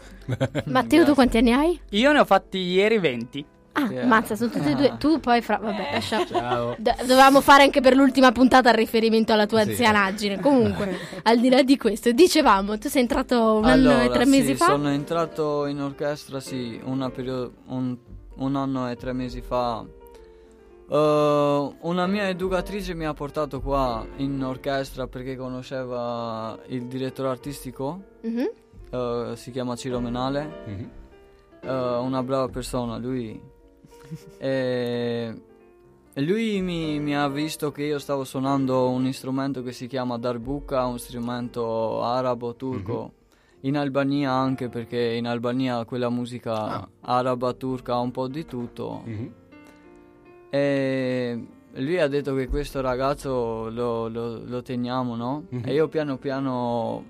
Matteo, 0.66 1.04
tu 1.04 1.14
quanti 1.14 1.38
anni 1.38 1.52
hai? 1.52 1.80
Io 1.90 2.12
ne 2.12 2.20
ho 2.20 2.24
fatti 2.24 2.58
ieri 2.58 2.98
20. 2.98 3.44
Ah, 3.74 3.88
Yeah. 3.90 4.06
mazza, 4.06 4.36
sono 4.36 4.50
tutti 4.50 4.68
e 4.70 4.74
due. 4.74 4.96
Tu 4.98 5.18
poi 5.18 5.40
fra. 5.40 5.56
Vabbè, 5.56 5.88
lascia. 5.92 6.26
Ciao. 6.26 6.76
Dovevamo 6.78 7.40
fare 7.40 7.62
anche 7.62 7.80
per 7.80 7.94
l'ultima 7.96 8.30
puntata 8.30 8.68
il 8.70 8.76
riferimento 8.76 9.32
alla 9.32 9.46
tua 9.46 9.62
Sì. 9.62 9.70
anzianaggine. 9.70 10.38
Comunque, 10.42 10.98
al 11.22 11.38
di 11.40 11.48
là 11.48 11.62
di 11.62 11.76
questo, 11.78 12.12
dicevamo, 12.12 12.76
tu 12.78 12.88
sei 12.88 13.00
entrato 13.02 13.54
un 13.54 13.64
anno 13.64 13.90
e 13.90 13.94
Allora, 13.94 14.08
tre 14.12 14.24
sì, 14.24 14.30
mesi 14.30 14.54
fa. 14.54 14.66
sono 14.66 14.90
entrato 14.90 15.64
in 15.66 15.80
orchestra, 15.80 16.38
sì, 16.40 16.78
una 16.84 17.08
periodo- 17.10 17.52
un, 17.68 17.96
un 18.36 18.56
anno 18.56 18.90
e 18.90 18.96
tre 18.96 19.12
mesi 19.14 19.40
fa. 19.40 19.84
Uh, 20.88 21.74
una 21.88 22.06
mia 22.06 22.28
educatrice 22.28 22.92
mi 22.92 23.06
ha 23.06 23.14
portato 23.14 23.62
qua 23.62 24.04
in 24.16 24.42
orchestra 24.44 25.06
perché 25.06 25.36
conosceva 25.36 26.58
il 26.66 26.84
direttore 26.84 27.28
artistico, 27.30 28.02
Mhm. 28.22 28.50
uh, 28.90 29.34
si 29.34 29.50
chiama 29.52 29.74
Ciro 29.76 30.00
Menale, 30.00 30.50
Mhm. 30.66 30.90
uh, 31.62 32.04
una 32.04 32.22
brava 32.22 32.48
persona 32.48 32.98
lui. 32.98 33.40
e 34.38 35.34
lui 36.16 36.60
mi, 36.60 36.98
mi 37.00 37.16
ha 37.16 37.28
visto 37.28 37.72
che 37.72 37.84
io 37.84 37.98
stavo 37.98 38.24
suonando 38.24 38.88
un 38.90 39.10
strumento 39.12 39.62
che 39.62 39.72
si 39.72 39.86
chiama 39.86 40.18
darbuka, 40.18 40.84
un 40.86 40.98
strumento 40.98 42.02
arabo, 42.02 42.54
turco. 42.54 43.12
In 43.64 43.76
Albania 43.76 44.32
anche 44.32 44.68
perché 44.68 44.98
in 45.00 45.26
Albania 45.26 45.84
quella 45.84 46.10
musica 46.10 46.52
Ah. 46.80 46.88
araba, 47.02 47.52
turca, 47.52 47.94
ha 47.94 48.00
un 48.00 48.10
po' 48.10 48.26
di 48.28 48.44
tutto. 48.44 49.02
Mhm. 49.04 49.32
E 50.50 51.46
lui 51.74 51.98
ha 51.98 52.08
detto 52.08 52.34
che 52.34 52.48
questo 52.48 52.80
ragazzo 52.80 53.70
lo, 53.70 54.08
lo- 54.08 54.42
lo 54.44 54.62
teniamo, 54.62 55.14
no? 55.16 55.44
Mhm. 55.48 55.62
E 55.64 55.72
io 55.72 55.88
piano 55.88 56.18
piano 56.18 57.04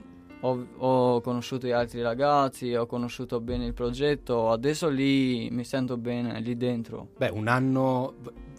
ho, 0.44 0.66
ho 0.78 1.20
conosciuto 1.20 1.66
gli 1.66 1.72
altri 1.72 2.02
ragazzi, 2.02 2.74
ho 2.74 2.86
conosciuto 2.86 3.40
bene 3.40 3.66
il 3.66 3.74
progetto, 3.74 4.50
adesso 4.50 4.88
lì 4.88 5.48
mi 5.50 5.64
sento 5.64 5.96
bene, 5.96 6.40
lì 6.40 6.56
dentro. 6.56 7.08
Beh, 7.16 7.30
un 7.30 7.46
anno, 7.46 8.14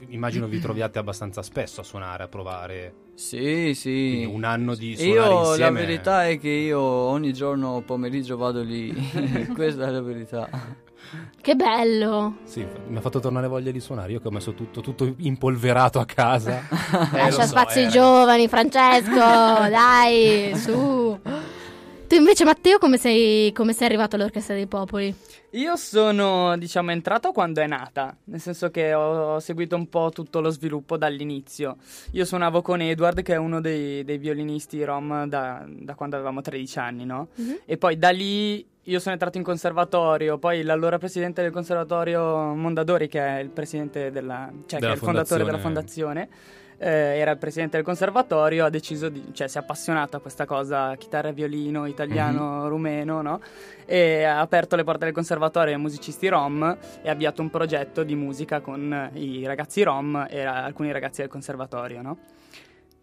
immagino 0.07 0.47
vi 0.47 0.59
troviate 0.59 0.99
abbastanza 0.99 1.41
spesso 1.41 1.81
a 1.81 1.83
suonare, 1.83 2.23
a 2.23 2.27
provare. 2.27 2.93
Sì, 3.15 3.73
sì. 3.75 4.15
Quindi 4.15 4.35
un 4.35 4.43
anno 4.43 4.75
di 4.75 4.95
suonare 4.95 5.29
Io 5.29 5.41
la 5.41 5.49
insieme. 5.49 5.79
verità 5.81 6.27
è 6.27 6.39
che 6.39 6.49
io 6.49 6.79
ogni 6.79 7.33
giorno 7.33 7.81
pomeriggio 7.85 8.37
vado 8.37 8.61
lì, 8.61 8.93
questa 9.53 9.87
è 9.87 9.91
la 9.91 10.01
verità. 10.01 10.49
Che 11.39 11.55
bello. 11.55 12.37
Sì, 12.43 12.65
mi 12.87 12.97
ha 12.97 13.01
fatto 13.01 13.19
tornare 13.19 13.47
voglia 13.47 13.71
di 13.71 13.79
suonare. 13.81 14.13
Io 14.13 14.19
che 14.19 14.29
ho 14.29 14.31
messo 14.31 14.53
tutto, 14.53 14.79
tutto 14.81 15.13
impolverato 15.17 15.99
a 15.99 16.05
casa. 16.05 16.61
Eh, 17.13 17.17
Lascia 17.17 17.41
so, 17.41 17.47
spazio 17.47 17.81
ai 17.81 17.87
eh. 17.87 17.89
giovani, 17.89 18.47
Francesco. 18.47 19.13
dai, 19.13 20.55
su. 20.55 21.19
Tu 22.13 22.19
invece, 22.19 22.43
Matteo, 22.43 22.77
come 22.77 22.99
sei, 22.99 23.51
come 23.53 23.73
sei 23.73 23.87
arrivato 23.87 24.15
all'Orchestra 24.15 24.53
dei 24.53 24.67
Popoli? 24.67 25.11
Io 25.53 25.75
sono, 25.75 26.55
diciamo, 26.59 26.91
entrato 26.91 27.31
quando 27.31 27.59
è 27.59 27.65
nata, 27.65 28.15
nel 28.25 28.39
senso 28.39 28.69
che 28.69 28.93
ho, 28.93 29.33
ho 29.33 29.39
seguito 29.39 29.75
un 29.75 29.89
po' 29.89 30.11
tutto 30.13 30.39
lo 30.39 30.51
sviluppo 30.51 30.95
dall'inizio. 30.95 31.77
Io 32.11 32.23
suonavo 32.23 32.61
con 32.61 32.81
Edward, 32.81 33.23
che 33.23 33.33
è 33.33 33.37
uno 33.37 33.59
dei, 33.61 34.03
dei 34.03 34.19
violinisti 34.19 34.83
rom 34.83 35.25
da, 35.25 35.65
da 35.67 35.95
quando 35.95 36.15
avevamo 36.15 36.41
13 36.41 36.77
anni, 36.77 37.03
no? 37.03 37.29
Mhm. 37.33 37.61
E 37.65 37.77
poi 37.77 37.97
da 37.97 38.11
lì 38.11 38.63
io 38.83 38.99
sono 38.99 39.13
entrato 39.13 39.39
in 39.39 39.43
conservatorio, 39.43 40.37
poi 40.37 40.61
l'allora 40.61 40.99
presidente 40.99 41.41
del 41.41 41.51
conservatorio 41.51 42.53
Mondadori, 42.53 43.07
che 43.07 43.19
è 43.19 43.39
il 43.39 43.49
presidente 43.49 44.11
della, 44.11 44.51
cioè 44.67 44.79
che 44.79 44.85
Della 44.85 44.91
è 44.91 44.95
il 44.95 45.01
fondatore 45.01 45.43
della 45.43 45.57
fondazione. 45.57 46.29
Eh, 46.77 47.17
era 47.17 47.31
il 47.31 47.37
presidente 47.37 47.77
del 47.77 47.85
conservatorio, 47.85 48.65
ha 48.65 48.69
deciso 48.69 49.09
di, 49.09 49.23
cioè 49.33 49.47
si 49.47 49.57
è 49.57 49.61
appassionato 49.61 50.17
a 50.17 50.19
questa 50.19 50.45
cosa, 50.45 50.95
chitarra 50.95 51.29
e 51.29 51.33
violino, 51.33 51.85
italiano, 51.85 52.67
rumeno, 52.67 53.21
no? 53.21 53.41
E 53.85 54.23
ha 54.23 54.39
aperto 54.39 54.75
le 54.75 54.83
porte 54.83 55.05
del 55.05 55.13
conservatorio 55.13 55.73
ai 55.73 55.79
musicisti 55.79 56.27
rom 56.27 56.77
e 57.01 57.09
ha 57.09 57.11
avviato 57.11 57.41
un 57.41 57.49
progetto 57.49 58.03
di 58.03 58.15
musica 58.15 58.61
con 58.61 59.09
i 59.13 59.45
ragazzi 59.45 59.83
rom 59.83 60.25
e 60.29 60.43
alcuni 60.43 60.91
ragazzi 60.91 61.21
del 61.21 61.29
conservatorio, 61.29 62.01
no? 62.01 62.17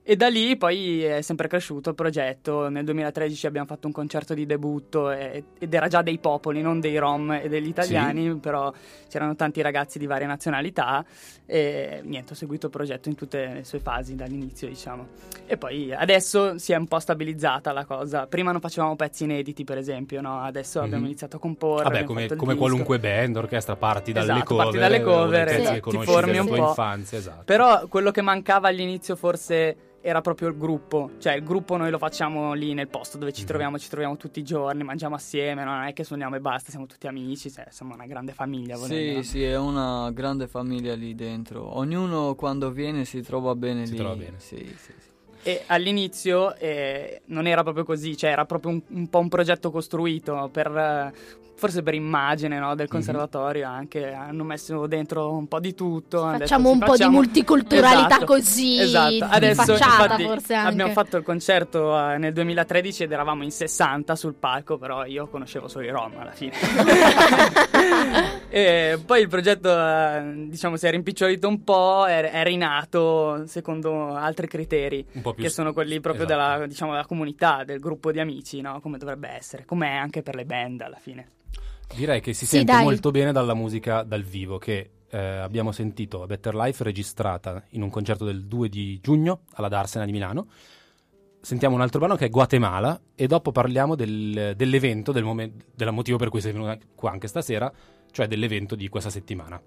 E 0.03 0.17
da 0.17 0.29
lì 0.29 0.57
poi 0.57 1.03
è 1.05 1.21
sempre 1.21 1.47
cresciuto 1.47 1.91
il 1.91 1.95
progetto. 1.95 2.69
Nel 2.69 2.85
2013 2.85 3.47
abbiamo 3.47 3.67
fatto 3.67 3.87
un 3.87 3.93
concerto 3.93 4.33
di 4.35 4.47
debutto 4.47 5.11
e- 5.11 5.45
ed 5.59 5.73
era 5.75 5.89
già 5.89 6.01
dei 6.03 6.19
popoli, 6.19 6.63
non 6.63 6.81
dei 6.81 6.97
rom 6.97 7.31
e 7.33 7.49
degli 7.49 7.69
italiani, 7.69 8.35
però 8.37 8.73
c'erano 9.09 9.37
tanti 9.37 9.61
ragazzi 9.61 9.99
di 9.99 10.07
varie 10.07 10.27
nazionalità 10.27 11.05
e 11.47 12.01
niente, 12.03 12.33
ho 12.33 12.37
seguito 12.37 12.67
il 12.67 12.73
progetto 12.73 13.09
in 13.09 13.15
tutte 13.15 13.47
le 13.55 13.65
sue 13.65 13.79
fasi 13.79 14.15
dall'inizio, 14.17 14.67
diciamo. 14.69 15.07
E 15.47 15.57
poi 15.59 15.93
adesso 15.93 16.59
si 16.59 16.73
è 16.73 16.77
un 16.77 16.87
po' 16.89 16.99
stabilizzata 16.99 17.71
la 17.73 17.85
cosa. 17.85 18.27
Prima 18.27 18.53
non 18.53 18.61
facevamo 18.61 18.97
pezzi 18.97 19.25
inediti, 19.25 19.65
per 19.65 19.77
esempio, 19.79 20.21
no? 20.23 20.41
Adesso 20.43 20.79
Mhm. 20.81 20.85
abbiamo 20.87 21.05
iniziato 21.05 21.37
a 21.37 21.39
comporre. 21.41 21.85
Vabbè, 21.85 22.05
come, 22.05 22.27
come 22.37 22.55
qualunque 22.57 22.99
band, 22.99 23.37
orchestra, 23.37 23.77
parti 23.77 24.13
dalle 24.13 24.33
Esatto, 24.33 24.45
cover. 24.57 24.65
parti 24.65 24.79
dalle 24.79 25.03
cover, 25.03 25.45
pezzi 25.47 25.75
sì, 25.75 25.81
ti 25.99 26.05
formi 26.05 26.39
un 26.39 26.47
po'. 26.47 26.57
infanzia, 26.57 27.19
esatto. 27.19 27.43
Però 27.45 27.87
quello 27.87 28.11
che 28.11 28.23
mancava 28.23 28.69
all'inizio 28.69 29.15
forse 29.15 29.77
era 30.03 30.21
proprio 30.23 30.49
il 30.49 30.57
gruppo, 30.57 31.11
cioè 31.19 31.35
il 31.35 31.43
gruppo 31.45 31.77
noi 31.77 31.91
lo 31.91 31.99
facciamo 31.99 32.55
lì 32.55 32.73
nel 32.73 32.89
posto 32.89 33.19
dove 33.19 33.33
ci 33.33 33.43
Mhm. 33.43 33.47
troviamo, 33.47 33.79
ci 33.79 33.89
troviamo 33.89 34.17
tutti 34.17 34.41
i 34.41 34.43
giorni, 34.43 34.83
mangiamo 34.83 35.15
assieme, 35.15 35.63
no? 35.65 35.75
non 35.75 35.85
è 35.85 35.93
che 35.93 36.05
suoniamo 36.05 36.37
e 36.37 36.41
basta, 36.41 36.71
siamo 36.71 36.87
tutti 36.87 37.07
amici, 37.07 37.51
cioè, 37.51 37.67
siamo 37.71 37.95
una 37.95 38.07
grande 38.07 38.33
famiglia. 38.33 38.77
volendo, 38.77 39.23
Sì, 39.23 39.29
sì, 39.29 39.43
è 39.45 39.59
una 39.59 40.11
grande 40.13 40.47
famiglia 40.47 40.95
lì 40.95 41.15
dentro. 41.15 41.77
Ognuno 41.77 42.35
quando 42.35 42.71
viene 42.71 43.05
si 43.05 43.21
trova 43.23 43.55
bene 43.55 43.85
Si 43.85 43.93
lì. 43.93 43.99
trova 43.99 44.15
bene. 44.15 44.39
Sì, 44.39 44.57
sì, 44.57 44.93
sì. 44.99 45.09
E 45.43 45.63
all'inizio 45.67 46.55
eh, 46.57 47.23
non 47.27 47.47
era 47.47 47.63
proprio 47.63 47.85
così, 47.85 48.15
cioè 48.17 48.31
era 48.31 48.45
proprio 48.45 48.73
un, 48.73 48.83
un 48.89 49.09
po' 49.09 49.19
un 49.21 49.29
progetto 49.29 49.71
costruito 49.71 50.49
per, 50.53 50.67
eh, 50.67 51.13
forse 51.61 51.83
per 51.83 51.93
immagine 51.93 52.59
no, 52.59 52.71
Mhm. 52.71 52.75
del 52.77 52.89
conservatorio 52.89 53.69
anche, 53.69 54.13
hanno 54.15 54.45
messo 54.45 54.87
dentro 54.87 55.31
un 55.33 55.47
po' 55.47 55.61
di 55.61 55.75
tutto. 55.75 56.25
detto, 56.25 56.39
Facciamo 56.39 56.69
sì, 56.69 56.73
un 56.73 56.79
po' 56.81 56.97
di 56.97 57.05
multiculturalità 57.05 58.07
Esatto, 58.07 58.25
così, 58.25 58.79
Esatto, 58.81 59.25
adesso 59.29 59.63
facciata 59.77 60.03
infatti, 60.05 60.23
forse 60.25 60.55
anche. 60.55 60.71
abbiamo 60.73 60.93
fatto 60.93 61.17
il 61.19 61.23
concerto 61.23 61.99
eh, 62.11 62.17
nel 62.17 62.33
2013 62.33 63.03
ed 63.03 63.13
eravamo 63.13 63.43
in 63.45 63.51
60 63.51 64.17
sul 64.17 64.33
palco, 64.35 64.79
però 64.79 65.05
io 65.05 65.27
conoscevo 65.29 65.69
solo 65.69 65.85
i 65.85 65.91
Rom 65.91 66.13
alla 66.19 66.31
fine. 66.33 66.53
e 68.49 68.99
poi 69.05 69.21
il 69.21 69.29
progetto 69.29 69.69
eh, 69.71 70.33
diciamo 70.49 70.77
si 70.77 70.87
è 70.87 70.91
rimpicciolito 70.91 71.47
un 71.47 71.63
po', 71.63 72.07
è, 72.07 72.31
è 72.31 72.43
rinato 72.45 73.45
secondo 73.47 74.15
altri 74.15 74.47
criteri 74.49 75.05
che 75.37 75.49
sono 75.51 75.73
quelli 75.75 76.01
proprio 76.01 76.25
esatto. 76.25 76.53
della, 76.55 76.67
diciamo, 76.67 76.93
della 76.93 77.07
comunità, 77.07 77.65
del 77.65 77.79
gruppo 77.81 78.11
di 78.13 78.21
amici, 78.21 78.61
no? 78.61 78.81
come 78.81 78.99
dovrebbe 78.99 79.29
essere, 79.29 79.65
come 79.65 79.89
è 79.89 79.95
anche 79.95 80.23
per 80.23 80.35
le 80.35 80.45
band 80.45 80.81
alla 80.81 80.99
fine. 81.01 81.27
Direi 81.95 82.21
che 82.21 82.33
si 82.33 82.47
Sì, 82.47 82.57
sente 82.57 82.73
dai. 82.73 82.85
molto 82.85 83.11
bene 83.11 83.33
dalla 83.33 83.55
musica 83.55 84.03
dal 84.03 84.23
vivo 84.23 84.59
che 84.59 84.91
eh, 85.11 85.19
abbiamo 85.19 85.73
sentito 85.73 86.23
a 86.23 86.27
Better 86.27 86.55
Life 86.55 86.83
registrata 86.85 87.65
in 87.71 87.83
un 87.83 87.91
concerto 87.91 88.25
del 88.25 88.47
2 88.47 88.69
di 88.69 89.01
giugno 89.03 89.41
alla 89.55 89.69
Darsena 89.69 90.05
di 90.05 90.13
Milano. 90.13 90.47
Sentiamo 91.41 91.75
un 91.75 91.81
altro 91.81 91.99
brano 91.99 92.17
che 92.17 92.27
è 92.27 92.31
Guatemala 92.31 93.01
e 93.15 93.27
dopo 93.27 93.51
parliamo 93.51 93.95
del- 93.97 94.53
dell'evento, 94.57 95.11
del, 95.11 95.25
momen- 95.25 95.55
del 95.75 95.91
motivo 95.93 96.17
per 96.19 96.29
cui 96.29 96.41
sei 96.41 96.53
venuta 96.53 96.79
qua 96.95 97.11
anche 97.11 97.27
stasera, 97.27 97.73
cioè 98.13 98.27
dell'evento 98.29 98.75
di 98.77 98.89
questa 98.89 99.11
settimana. 99.11 99.61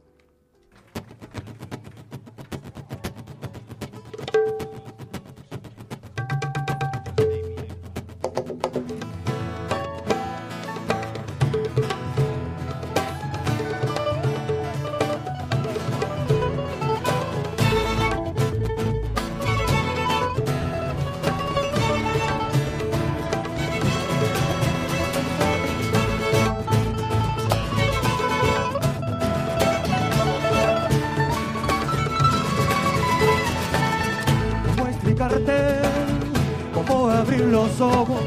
¿Cómo 37.33 37.45
abrir 37.45 37.51
los 37.51 37.81
ojos? 37.81 38.21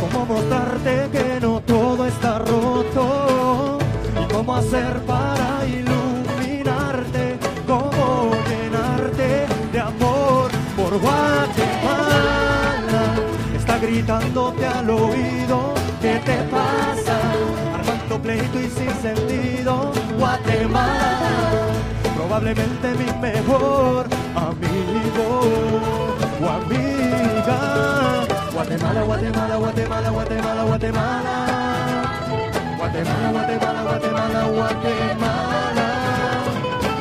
¿Cómo 0.00 0.26
mostrarte 0.26 1.08
que 1.12 1.40
no 1.40 1.60
todo 1.60 2.06
está 2.06 2.38
roto? 2.40 3.78
¿Y 4.20 4.32
cómo 4.32 4.56
hacer 4.56 5.00
para 5.06 5.64
iluminarte? 5.66 7.38
¿Cómo 7.66 8.32
llenarte 8.48 9.46
de 9.72 9.80
amor 9.80 10.50
por 10.76 10.98
Guatemala? 10.98 12.44
Está 13.56 13.78
gritándote 13.78 14.66
al 14.66 14.90
oído, 14.90 15.74
¿qué 16.02 16.20
te 16.24 16.36
pasa? 16.50 17.20
Armando 17.74 18.20
pleito 18.20 18.58
y 18.58 18.68
sin 18.68 18.90
sentido, 19.00 19.92
Guatemala 20.18 21.20
probablemente 22.16 22.88
mi 22.94 23.10
mejor 23.20 24.06
amigo 24.34 25.40
o 26.42 26.48
amiga. 26.48 28.09
Guatemala, 28.60 29.02
Guatemala, 29.04 29.56
Guatemala, 29.56 30.10
Guatemala, 30.10 30.62
Guatemala. 30.64 31.34
Guatemala, 32.76 33.28
Guatemala, 33.32 33.80
Guatemala, 33.88 34.40
Guatemala. 34.52 35.86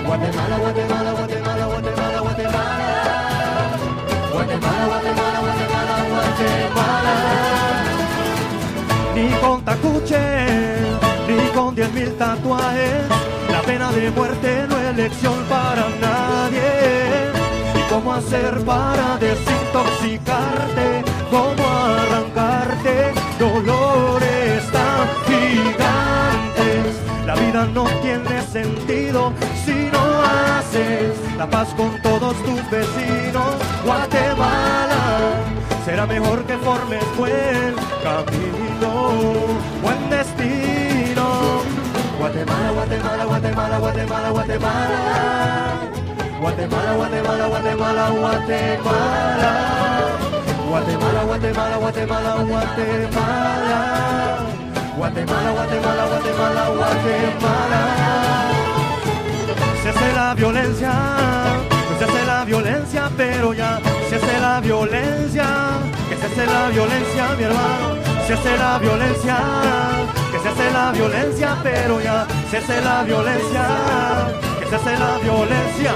Guatemala, 0.06 0.56
Guatemala, 0.58 1.12
Guatemala, 1.12 1.66
Guatemala, 1.68 2.20
Guatemala. 2.22 2.88
Guatemala, 4.32 4.86
Guatemala, 4.88 5.40
Guatemala, 5.44 5.96
Guatemala. 6.08 7.16
Ni 9.16 9.28
con 9.42 9.60
tacuche, 9.66 10.26
ni 11.28 11.38
con 11.54 11.76
diez 11.76 11.92
mil 11.92 12.16
tatuajes. 12.16 13.04
La 13.52 13.62
pena 13.64 13.92
de 13.92 14.10
muerte 14.12 14.66
no 14.70 14.78
es 14.78 14.86
elección 14.98 15.36
para 15.50 15.90
nadie. 16.00 16.72
¿Y 17.76 17.82
cómo 17.92 18.14
hacer 18.14 18.64
para 18.64 19.18
desintoxicarte? 19.18 20.39
Si 29.66 29.90
no 29.92 30.22
haces 30.22 31.18
la 31.38 31.50
paz 31.50 31.70
con 31.76 32.00
todos 32.02 32.36
tus 32.44 32.62
vecinos. 32.70 33.56
Guatemala 33.84 35.34
será 35.84 36.06
mejor 36.06 36.44
que 36.46 36.56
formes 36.58 37.04
buen 37.18 37.74
camino, 38.04 39.12
buen 39.82 40.10
destino. 40.12 41.62
Guatemala, 42.20 42.72
Guatemala, 42.72 43.26
Guatemala, 43.26 43.80
Guatemala, 43.80 44.30
Guatemala. 44.30 45.80
Guatemala, 46.40 46.94
Guatemala, 46.94 47.48
Guatemala, 47.48 48.10
Guatemala. 48.12 49.52
Guatemala, 50.70 51.24
Guatemala, 51.24 51.78
Guatemala, 51.78 52.36
Guatemala. 52.44 53.80
Guatemala, 54.98 55.52
Guatemala, 55.52 56.06
Guatemala, 56.06 56.70
Guatemala. 56.76 58.79
Se 59.84 59.90
hace 59.90 60.14
la 60.14 60.34
violencia, 60.34 60.92
se 61.98 62.06
hace 62.06 62.26
la 62.26 62.46
violencia, 62.46 63.10
pero 63.18 63.54
ya 63.54 63.80
se 64.10 64.16
hace 64.16 64.40
la 64.40 64.60
violencia, 64.60 65.46
que 66.10 66.16
se 66.16 66.26
hace 66.26 66.46
la 66.46 66.68
violencia, 66.70 67.28
mi 67.38 67.44
hermano, 67.44 67.96
se 68.28 68.34
hace 68.34 68.58
la 68.58 68.78
violencia, 68.80 69.38
que 70.32 70.40
se 70.40 70.50
hace 70.50 70.72
la 70.72 70.92
violencia, 70.92 71.58
pero 71.64 72.02
ya 72.02 72.28
se 72.50 72.58
hace 72.58 72.82
la 72.82 73.04
violencia, 73.04 73.68
que 74.60 74.66
se 74.68 74.76
hace 74.76 74.98
la 74.98 75.18
violencia. 75.18 75.94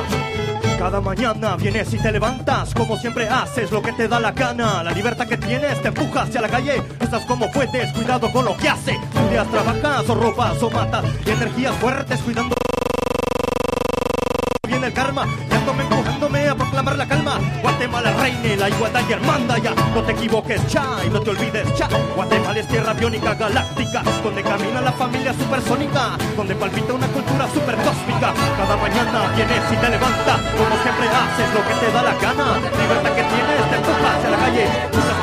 Cada 0.77 0.99
mañana 0.99 1.55
vienes 1.55 1.93
y 1.93 1.97
te 1.97 2.11
levantas, 2.11 2.73
como 2.73 2.97
siempre 2.97 3.29
haces 3.29 3.71
lo 3.71 3.81
que 3.81 3.93
te 3.93 4.07
da 4.07 4.19
la 4.19 4.31
gana. 4.31 4.83
La 4.83 4.91
libertad 4.91 5.27
que 5.27 5.37
tienes 5.37 5.81
te 5.81 5.87
empuja 5.87 6.23
hacia 6.23 6.41
la 6.41 6.49
calle, 6.49 6.81
estás 6.99 7.25
como 7.25 7.49
puedes, 7.51 7.91
cuidado 7.93 8.29
con 8.31 8.43
lo 8.43 8.57
que 8.57 8.67
hace. 8.67 8.99
Un 9.15 9.29
día 9.29 9.45
trabajas 9.45 10.09
o 10.09 10.15
robas 10.15 10.61
o 10.61 10.69
matas, 10.69 11.05
y 11.25 11.29
energías 11.29 11.73
fuertes 11.75 12.19
cuidando 12.21 12.62
el 14.83 14.93
karma, 14.93 15.25
guiándome, 15.49 15.83
empujándome 15.83 16.49
a 16.49 16.55
proclamar 16.55 16.97
la 16.97 17.07
calma. 17.07 17.39
Guatemala 17.61 18.11
reine, 18.13 18.57
la 18.57 18.69
igualdad 18.69 19.01
y 19.07 19.13
hermanda 19.13 19.57
ya. 19.57 19.73
No 19.93 20.03
te 20.03 20.11
equivoques, 20.11 20.65
cha, 20.67 20.83
y 21.05 21.09
no 21.09 21.21
te 21.21 21.29
olvides, 21.29 21.73
cha. 21.75 21.87
Guatemala 22.15 22.59
es 22.59 22.67
tierra 22.67 22.93
biónica 22.93 23.33
galáctica, 23.35 24.03
donde 24.23 24.43
camina 24.43 24.81
la 24.81 24.91
familia 24.91 25.33
supersónica, 25.33 26.17
donde 26.35 26.55
palpita 26.55 26.93
una 26.93 27.07
cultura 27.07 27.47
supercósmica. 27.53 28.33
Cada 28.57 28.75
mañana 28.77 29.31
vienes 29.35 29.63
y 29.71 29.75
te 29.77 29.89
levanta, 29.89 30.33
como 30.57 30.75
siempre 30.83 31.07
haces 31.07 31.53
lo 31.53 31.61
que 31.67 31.73
te 31.85 31.91
da 31.91 32.03
la 32.03 32.13
gana. 32.15 32.59
Libertad 32.59 33.15
que 33.15 33.23
tienes, 33.23 33.69
te 33.69 33.75
empuja 33.75 34.15
hacia 34.17 34.29
la 34.29 34.37
calle, 34.37 34.67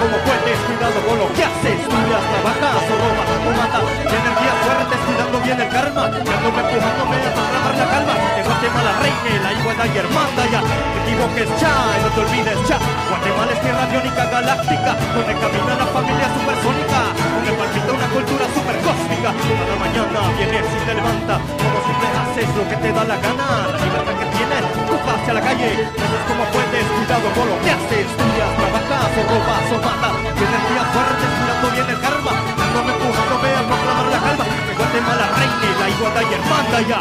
como 0.01 0.17
puedes, 0.25 0.59
cuidado 0.65 0.99
con 1.05 1.17
lo 1.21 1.29
que 1.37 1.43
haces. 1.45 1.77
Estudias, 1.77 2.25
trabajas 2.33 2.85
o 2.89 2.95
robas 2.97 3.29
o 3.31 3.51
matas, 3.53 3.85
y 3.85 4.15
energías 4.17 4.57
fuertes, 4.65 4.99
cuidando 5.05 5.37
bien 5.45 5.59
el 5.61 5.69
karma, 5.69 6.03
guiándome, 6.09 6.61
empujándome 6.65 7.17
a 7.21 7.33
proclamar 7.37 7.75
la 7.77 7.87
calma. 7.93 8.15
En 8.41 8.45
Guatemala 8.49 8.93
reine, 9.05 9.33
la 9.45 9.51
igualdad 9.53 9.89
y 9.93 9.99
hermanda 10.01 10.43
ya. 10.49 10.61
Te 10.65 10.99
equivoques, 11.05 11.49
cha, 11.61 11.75
y 11.97 12.01
no 12.01 12.09
te 12.17 12.21
olvides, 12.25 12.59
cha. 12.65 12.79
Guatemala 12.81 13.53
es 13.53 13.61
tierra 13.61 13.85
biónica 13.93 14.25
galáctica, 14.25 14.91
donde 15.13 15.33
camina 15.37 15.75
la 15.77 15.89
familia 15.93 16.29
supersónica, 16.33 17.01
donde 17.13 17.53
palpita 17.61 17.91
una 17.93 18.09
cultura 18.09 18.45
supercósmica. 18.57 19.31
Cada 19.37 19.77
mañana 19.85 20.21
vienes 20.41 20.65
y 20.65 20.81
te 20.87 20.93
levanta, 20.97 21.35
como 21.61 21.79
siempre 21.85 22.09
haces 22.21 22.49
lo 22.57 22.65
que 22.71 22.77
te 22.81 22.89
da 22.97 23.05
la 23.05 23.17
gana. 23.21 23.49
La 23.69 23.79
libertad 23.85 24.17
que 24.17 24.29
tienes, 24.33 24.65
empuja 24.81 25.11
hacia 25.13 25.33
la 25.37 25.43
calle, 25.45 25.69
haces 25.77 26.23
como 26.25 26.45
puedes, 26.55 26.85
cuidado 26.89 27.29
con 27.37 27.47
lo 27.53 27.57
que 27.61 27.71
haces. 27.77 28.07
Estudias, 28.11 28.51
trabajas 28.57 29.13
o 29.19 29.23
robas 29.29 29.67
o 29.71 29.79
matas, 29.85 29.89
y 29.90 30.42
energías 30.42 30.87
fuertes, 30.92 31.29
cuidando 31.38 31.70
bien 31.70 31.88
el 31.88 32.00
karma, 32.00 32.31
dándome, 32.57 32.92
empujándome 32.92 33.48
a 33.48 33.66
proclamar 33.66 34.07
la 34.07 34.20
calma. 34.20 34.44
En 34.70 34.76
Guatemala 34.76 35.26
reine, 35.37 35.79
la 35.81 35.88
igualdad 35.90 36.22
y 36.22 36.35
hermanda 36.35 36.81
ya. 36.88 37.00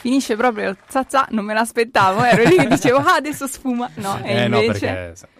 Finisce 0.00 0.36
proprio 0.36 0.76
zazza, 0.88 1.26
non 1.30 1.44
me 1.44 1.54
l'aspettavo, 1.54 2.22
ero 2.22 2.44
lì 2.44 2.56
che 2.56 2.68
dicevo 2.68 2.98
ah 2.98 3.16
adesso 3.16 3.46
sfuma. 3.46 3.90
No, 3.94 4.20
e 4.22 4.44
eh 4.44 4.48
no, 4.48 4.60
invece... 4.60 4.86
perché 4.86 5.34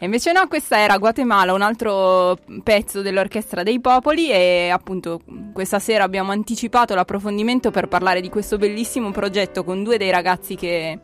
E 0.00 0.04
invece 0.04 0.30
no, 0.30 0.46
questa 0.46 0.78
era 0.78 0.96
Guatemala, 0.96 1.52
un 1.52 1.62
altro 1.62 2.38
pezzo 2.62 3.02
dell'Orchestra 3.02 3.64
dei 3.64 3.80
Popoli 3.80 4.30
e 4.30 4.70
appunto 4.72 5.20
questa 5.52 5.80
sera 5.80 6.04
abbiamo 6.04 6.30
anticipato 6.30 6.94
l'approfondimento 6.94 7.72
per 7.72 7.88
parlare 7.88 8.20
di 8.20 8.28
questo 8.28 8.58
bellissimo 8.58 9.10
progetto 9.10 9.64
con 9.64 9.82
due 9.82 9.98
dei 9.98 10.12
ragazzi 10.12 10.54
che, 10.54 11.00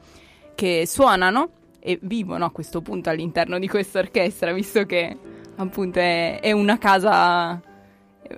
che 0.55 0.85
suonano 0.87 1.50
e 1.87 1.99
vivono 2.01 2.47
a 2.47 2.51
questo 2.51 2.81
punto 2.81 3.11
all'interno 3.11 3.59
di 3.59 3.68
questa 3.68 3.99
orchestra, 3.99 4.53
visto 4.53 4.87
che 4.87 5.14
appunto 5.57 5.99
è, 5.99 6.40
è 6.40 6.51
una 6.53 6.79
casa, 6.79 7.61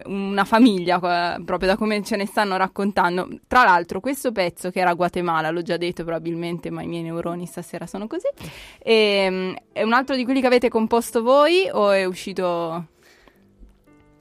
una 0.07 0.45
famiglia, 0.45 0.99
proprio 1.45 1.69
da 1.69 1.77
come 1.77 2.03
ce 2.03 2.17
ne 2.17 2.27
stanno 2.27 2.57
raccontando. 2.57 3.29
Tra 3.47 3.63
l'altro, 3.63 4.01
questo 4.01 4.33
pezzo 4.33 4.71
che 4.71 4.81
era 4.81 4.93
Guatemala, 4.95 5.51
l'ho 5.51 5.63
già 5.63 5.77
detto 5.77 6.03
probabilmente, 6.03 6.71
ma 6.71 6.83
i 6.83 6.89
miei 6.89 7.03
neuroni 7.05 7.47
stasera 7.47 7.87
sono 7.87 8.09
così. 8.09 8.27
ehm, 8.83 9.55
è 9.73 9.83
un 9.85 9.93
altro 9.93 10.17
di 10.17 10.25
quelli 10.25 10.41
che 10.41 10.49
avete 10.49 10.69
composto 10.69 11.23
voi 11.23 11.69
o 11.73 11.91
è 11.93 12.05
uscito... 12.05 12.87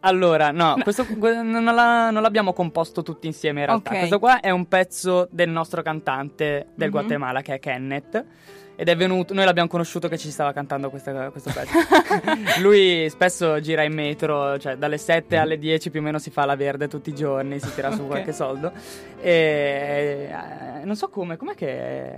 Allora, 0.01 0.51
no, 0.51 0.75
questo, 0.83 1.03
que- 1.17 1.41
non, 1.41 1.63
l'ha- 1.63 2.11
non 2.11 2.21
l'abbiamo 2.21 2.53
composto 2.53 3.01
tutti 3.01 3.25
insieme 3.25 3.61
in 3.61 3.65
realtà. 3.65 3.89
Ok. 3.89 3.97
Questo 3.97 4.19
qua 4.19 4.39
è 4.39 4.51
un 4.51 4.67
pezzo 4.67 5.27
del 5.31 5.49
nostro 5.49 5.81
cantante 5.81 6.67
del 6.75 6.89
Mhm. 6.89 6.93
Guatemala 6.93 7.41
che 7.41 7.55
è 7.55 7.59
Kenneth. 7.59 8.25
Ed 8.77 8.89
è 8.89 8.95
venuto, 8.95 9.33
noi 9.33 9.45
l'abbiamo 9.45 9.69
conosciuto 9.69 10.07
che 10.09 10.17
ci 10.17 10.29
stava 10.31 10.51
cantando 10.51 10.89
questa- 10.89 11.29
questo 11.31 11.51
pezzo. 11.53 11.71
Lui 12.61 13.07
spesso 13.09 13.59
gira 13.61 13.83
in 13.83 13.93
metro, 13.93 14.57
cioè 14.59 14.75
dalle 14.75 14.97
7 14.97 15.37
alle 15.37 15.57
10 15.57 15.89
più 15.89 16.01
o 16.01 16.03
meno 16.03 16.19
si 16.19 16.29
fa 16.29 16.45
la 16.45 16.55
verde 16.55 16.87
tutti 16.87 17.09
i 17.09 17.15
giorni, 17.15 17.59
si 17.59 17.73
tira 17.73 17.91
su 17.91 18.01
Ok. 18.03 18.07
qualche 18.07 18.33
soldo. 18.33 18.71
E 19.21 20.29
eh, 20.29 20.85
non 20.85 20.95
so 20.95 21.09
come, 21.09 21.37
com'è 21.37 21.55
che 21.55 21.67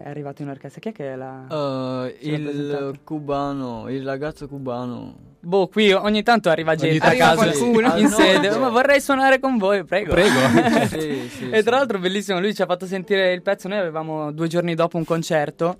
è 0.04 0.10
arrivato 0.10 0.42
in 0.42 0.50
orchestra? 0.50 0.82
Chi 0.82 0.90
è 0.90 0.92
che 0.92 1.16
l'ha... 1.16 1.46
Eh, 1.50 2.30
l'ha 2.30 2.38
presentato? 2.40 2.90
il 2.90 3.00
cubano, 3.04 3.90
il 3.90 4.04
ragazzo 4.06 4.48
cubano. 4.48 5.26
Boh, 5.40 5.68
qui 5.68 5.94
ogni 5.94 6.24
tanto 6.24 6.50
arriva 6.50 6.76
gente 6.76 7.06
a 7.06 7.08
Arriva 7.10 7.26
casa 7.36 7.44
qualcuno. 7.46 7.96
in 7.98 8.06
Al 8.06 8.12
sede, 8.12 8.50
nord. 8.50 8.60
ma 8.62 8.70
vorrei 8.70 9.00
suonare 9.00 9.40
con 9.40 9.58
voi, 9.58 9.84
prego. 9.86 10.12
Prego. 10.14 10.30
sì, 10.90 11.30
sì, 11.30 11.50
E 11.50 11.64
tra 11.64 11.78
l'altro 11.78 12.00
bellissimo, 12.00 12.40
lui 12.40 12.54
ci 12.54 12.62
ha 12.62 12.66
fatto 12.66 12.86
sentire 12.86 13.32
il 13.32 13.42
pezzo, 13.42 13.68
noi 13.68 13.78
avevamo 13.78 14.32
due 14.32 14.48
giorni 14.48 14.74
dopo 14.76 14.98
un 14.98 15.06
concerto. 15.06 15.78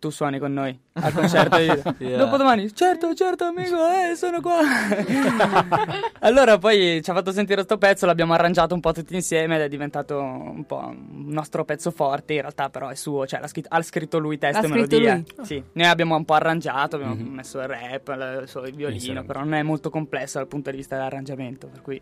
Tu 0.00 0.08
suoni 0.08 0.38
con 0.38 0.52
noi 0.54 0.76
al 0.94 1.12
concerto 1.12 1.58
io. 1.58 1.82
Yeah. 2.00 2.16
Dopodomani, 2.16 2.74
certo, 2.74 3.12
certo 3.14 3.44
amico, 3.44 3.76
eh, 3.92 4.14
sono 4.16 4.40
qua. 4.40 4.60
allora 6.20 6.56
poi 6.58 7.02
ci 7.02 7.10
ha 7.10 7.14
fatto 7.14 7.32
sentire 7.32 7.62
sto 7.62 7.76
pezzo, 7.78 8.06
l'abbiamo 8.06 8.32
arrangiato 8.32 8.74
un 8.74 8.80
po' 8.80 8.92
tutti 8.92 9.14
insieme 9.14 9.56
ed 9.56 9.60
è 9.62 9.68
diventato 9.68 10.18
un 10.18 10.64
po' 10.66 10.78
un 10.86 11.26
nostro 11.28 11.64
pezzo 11.66 11.90
forte, 11.90 12.32
in 12.34 12.40
realtà 12.40 12.70
però 12.70 12.88
è 12.88 12.94
suo, 12.94 13.26
cioè 13.26 13.40
l'ha 13.40 13.46
scritto, 13.46 13.68
ha 13.70 13.82
scritto 13.82 14.18
lui 14.18 14.38
testo 14.38 14.64
e 14.64 14.68
melodia. 14.68 15.14
lui? 15.14 15.44
Sì, 15.44 15.62
noi 15.72 15.86
abbiamo 15.86 16.16
un 16.16 16.24
po' 16.24 16.34
arrangiato, 16.34 16.96
abbiamo 16.96 17.14
Mhm. 17.14 17.28
messo 17.34 17.58
il 17.60 17.66
rap, 17.68 18.08
il, 18.08 18.48
suo- 18.48 18.64
il 18.66 18.74
violino, 18.74 19.22
però 19.24 19.40
non 19.40 19.52
è 19.52 19.62
molto 19.62 19.90
complesso 19.90 20.38
dal 20.38 20.46
punto 20.48 20.70
di 20.70 20.76
vista 20.78 20.96
dell'arrangiamento, 20.96 21.66
per 21.68 21.82
cui 21.82 22.00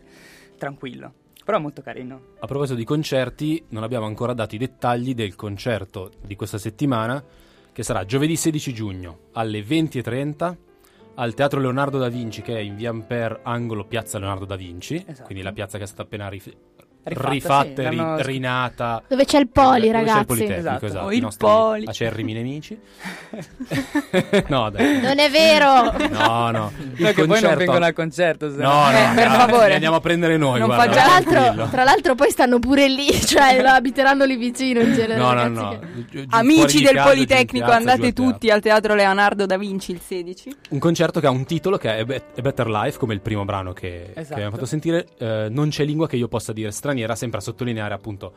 tranquillo. 0.57 1.11
Però 1.43 1.57
è 1.57 1.61
molto 1.61 1.81
carino. 1.81 2.21
A 2.39 2.45
proposito 2.47 2.77
di 2.77 2.85
concerti, 2.85 3.65
non 3.69 3.83
abbiamo 3.83 4.05
ancora 4.05 4.33
dato 4.33 4.55
i 4.55 4.57
dettagli 4.57 5.13
del 5.15 5.35
concerto 5.35 6.11
di 6.21 6.35
questa 6.35 6.57
settimana, 6.59 7.21
che 7.71 7.83
sarà 7.83 8.05
giovedì 8.05 8.35
16 8.35 8.73
giugno 8.73 9.19
alle 9.33 9.61
20.30 9.61 10.55
al 11.15 11.33
Teatro 11.33 11.59
Leonardo 11.59 11.97
da 11.97 12.07
Vinci, 12.07 12.41
che 12.41 12.55
è 12.55 12.59
in 12.59 12.75
via 12.75 12.89
Ampere, 12.91 13.39
angolo 13.43 13.83
Piazza 13.85 14.19
Leonardo 14.19 14.45
da 14.45 14.55
Vinci, 14.55 15.03
Esatto. 15.05 15.25
quindi 15.25 15.43
la 15.43 15.51
piazza 15.51 15.77
che 15.77 15.83
è 15.83 15.87
stata 15.87 16.03
appena 16.03 16.29
rif- 16.29 16.55
Rifatta, 17.09 17.29
rifatta 17.31 17.65
sì, 17.75 17.81
e 17.81 17.89
ri- 17.89 17.95
l'hanno- 17.95 18.21
rinata. 18.21 19.03
Dove 19.07 19.25
c'è 19.25 19.39
il 19.39 19.47
poli, 19.49 19.67
Dove 19.67 19.79
c'è 19.81 19.87
il 19.87 19.93
ragazzi. 19.93 20.25
Politecnico, 20.25 20.59
Esatto. 20.59 20.85
esatto. 20.85 21.05
Oh, 21.05 21.11
i 21.11 21.15
il 21.15 21.21
nostri 21.21 21.47
Poli. 21.47 21.85
acerrimi 21.87 22.33
nemici. 22.33 22.77
no, 24.47 24.69
dai. 24.69 25.01
Non 25.01 25.19
è 25.19 25.29
vero! 25.29 25.91
No, 26.09 26.49
no. 26.51 26.71
Il 26.95 27.03
No, 27.03 27.11
che 27.11 27.25
poi 27.25 27.41
non 27.41 27.55
vengono 27.55 27.85
al 27.85 27.93
concerto. 27.93 28.49
se 28.51 28.57
No, 28.61 28.89
no, 28.89 28.97
Eh, 28.97 29.15
per 29.15 29.27
favore. 29.29 29.67
li 29.67 29.73
andiamo 29.73 29.95
a 29.95 29.99
prendere 29.99 30.37
noi, 30.37 30.59
Non 30.59 30.67
guarda, 30.67 30.93
fa 30.93 30.99
già- 30.99 31.21
Tra 31.29 31.39
l'altro, 31.41 31.67
tra 31.69 31.83
l'altro 31.83 32.15
poi 32.15 32.29
stanno 32.31 32.59
pure 32.59 32.87
lì, 32.87 33.11
cioè 33.25 33.61
lo 33.61 33.69
abiteranno 33.69 34.25
lì 34.25 34.35
vicino 34.35 34.81
in 34.81 34.93
genere. 34.93 35.15
No, 35.19 35.27
no, 35.27 35.33
ragazzi, 35.33 35.61
no. 35.61 35.79
fuori 36.09 36.27
Amici 36.29 36.81
del 36.83 36.95
casa, 36.95 37.09
Politecnico, 37.09 37.65
piazza, 37.65 37.77
andate 37.77 38.13
tutti 38.13 38.49
al 38.49 38.61
Teatro 38.61 38.95
Leonardo 38.95 39.45
da 39.45 39.57
Vinci 39.57 39.91
il 39.91 39.99
16. 40.05 40.55
Un 40.69 40.79
concerto 40.79 41.19
che 41.19 41.27
ha 41.27 41.31
un 41.31 41.45
titolo 41.45 41.77
che 41.77 41.97
è 41.97 42.03
Better 42.05 42.67
Life, 42.67 42.97
come 42.97 43.13
il 43.13 43.21
primo 43.21 43.45
brano 43.45 43.73
che, 43.73 44.11
che 44.13 44.19
Esatto. 44.19 44.33
abbiamo 44.33 44.51
fatto 44.51 44.65
sentire. 44.65 45.05
Eh, 45.17 45.47
non 45.49 45.69
c'è 45.69 45.83
lingua 45.85 46.07
che 46.07 46.15
io 46.15 46.27
possa 46.27 46.51
dire 46.53 46.71
straniera, 46.71 46.98
sempre 47.15 47.39
a 47.39 47.41
sottolineare 47.41 47.93
appunto 47.93 48.33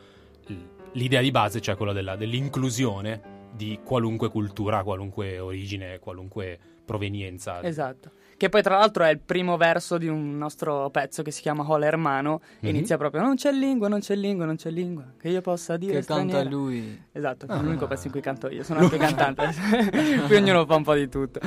l'idea 0.93 1.21
di 1.21 1.31
base, 1.31 1.61
cioè 1.61 1.77
quella 1.77 1.93
della- 1.93 2.17
dell'inclusione 2.17 3.41
di 3.55 3.81
qualunque 3.85 4.29
cultura, 4.31 4.83
qualunque 4.83 5.39
origine, 5.39 5.99
qualunque 5.99 6.59
provenienza. 6.85 7.63
Esatto. 7.63 8.11
Che 8.37 8.49
poi 8.49 8.61
tra 8.63 8.77
l'altro 8.79 9.05
è 9.05 9.11
il 9.11 9.21
primo 9.21 9.57
verso 9.57 9.99
di 9.99 10.09
un 10.09 10.37
nostro 10.37 10.91
pezzo 10.91 11.23
che 11.23 11.31
si 11.31 11.43
chiama 11.43 11.65
Hola 11.71 11.87
Hermano. 11.87 12.41
Mhm. 12.61 12.69
Inizia 12.71 12.97
proprio 12.97 13.23
non 13.23 13.37
c'è 13.37 13.53
lingua, 13.53 13.87
non 13.89 14.01
c'è 14.01 14.17
lingua, 14.17 14.47
non 14.47 14.57
c'è 14.57 14.71
lingua. 14.71 15.13
Che 15.17 15.29
io 15.29 15.41
possa 15.43 15.77
dire 15.77 16.01
Che 16.01 16.07
canta 16.07 16.39
straniera. 16.41 16.51
lui. 16.51 17.03
Esatto, 17.13 17.47
è 17.47 17.53
Ah. 17.53 17.61
l'unico 17.63 17.87
pezzo 17.87 18.07
in 18.07 18.13
cui 18.13 18.21
canto 18.21 18.49
io, 18.51 18.65
sono 18.65 18.81
anche 18.81 18.97
cantante, 18.97 19.47
qui 20.27 20.35
ognuno 20.37 20.67
fa 20.67 20.75
un 20.75 20.83
po' 20.83 20.95
di 20.95 21.09
tutto. 21.09 21.39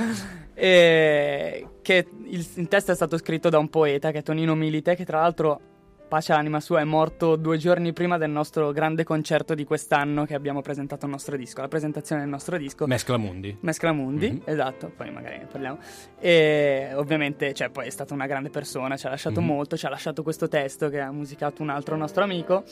E 0.54 1.67
che 1.82 2.08
il, 2.28 2.47
il 2.56 2.67
testo 2.69 2.91
è 2.91 2.95
stato 2.95 3.17
scritto 3.17 3.49
da 3.49 3.58
un 3.60 3.69
poeta 3.69 4.12
che 4.12 4.19
è 4.19 4.23
Tonino 4.23 4.56
Milite, 4.56 4.95
che 4.95 5.04
tra 5.06 5.19
l'altro, 5.19 5.60
pace 6.07 6.31
all'anima 6.33 6.59
sua, 6.59 6.79
è 6.79 6.83
morto 6.83 7.35
due 7.35 7.57
giorni 7.57 7.91
prima 7.93 8.17
del 8.17 8.29
nostro 8.29 8.71
grande 8.71 9.03
concerto 9.03 9.53
di 9.55 9.63
quest'anno 9.63 10.25
che 10.25 10.33
abbiamo 10.35 10.61
presentato 10.61 11.05
il 11.05 11.11
nostro 11.11 11.35
disco, 11.35 11.61
la 11.61 11.67
presentazione 11.67 12.21
del 12.21 12.29
nostro 12.29 12.57
disco. 12.57 12.85
Mescla 12.87 13.17
Mundi. 13.17 13.57
Mescla 13.61 13.91
Mundi, 13.91 14.29
Mhm. 14.31 14.41
esatto, 14.45 14.91
poi 14.95 15.11
magari 15.11 15.37
ne 15.39 15.45
parliamo. 15.45 15.77
E 16.19 16.91
ovviamente, 16.95 17.53
cioè, 17.53 17.69
poi 17.69 17.87
è 17.87 17.89
stata 17.89 18.13
una 18.13 18.27
grande 18.27 18.49
persona, 18.49 18.95
ci 18.97 19.07
ha 19.07 19.09
lasciato 19.09 19.41
Mhm. 19.41 19.47
molto, 19.47 19.77
ci 19.77 19.85
ha 19.85 19.89
lasciato 19.89 20.23
questo 20.23 20.47
testo 20.47 20.89
che 20.89 20.99
ha 20.99 21.11
musicato 21.11 21.61
un 21.61 21.69
altro 21.69 21.95
nostro 21.95 22.23
amico. 22.23 22.63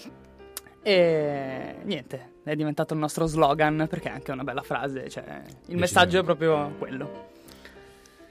E 0.86 1.76
niente, 1.84 2.32
è 2.43 2.56
diventato 2.56 2.93
il 2.93 3.00
nostro 3.00 3.26
slogan 3.26 3.88
perché 3.89 4.10
è 4.10 4.12
anche 4.12 4.32
una 4.32 4.43
bella 4.43 4.62
frase, 4.63 5.10
cioè, 5.10 5.41
il 5.67 5.78
messaggio 5.78 6.19
è 6.19 6.24
proprio 6.24 6.74
quello. 6.78 7.30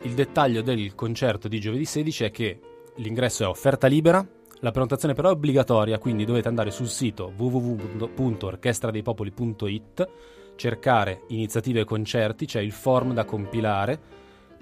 Il 0.02 0.12
dettaglio 0.14 0.60
del 0.62 0.94
concerto 0.94 1.48
di 1.48 1.58
giovedì 1.60 1.84
16 1.86 2.24
è 2.24 2.30
che 2.30 2.60
l'ingresso 2.96 3.44
è 3.44 3.46
offerta 3.46 3.86
libera, 3.86 4.26
la 4.62 4.70
prenotazione 4.70 5.12
però 5.12 5.28
è 5.28 5.32
obbligatoria, 5.32 5.98
quindi 5.98 6.24
dovete 6.24 6.46
andare 6.46 6.70
sul 6.70 6.86
sito 6.86 7.32
www.orchestradeipopoli.it, 7.36 10.08
cercare 10.54 11.22
iniziative 11.28 11.80
e 11.80 11.84
concerti, 11.84 12.46
c'è 12.46 12.60
il 12.60 12.70
form 12.70 13.12
da 13.12 13.24
compilare, 13.24 13.98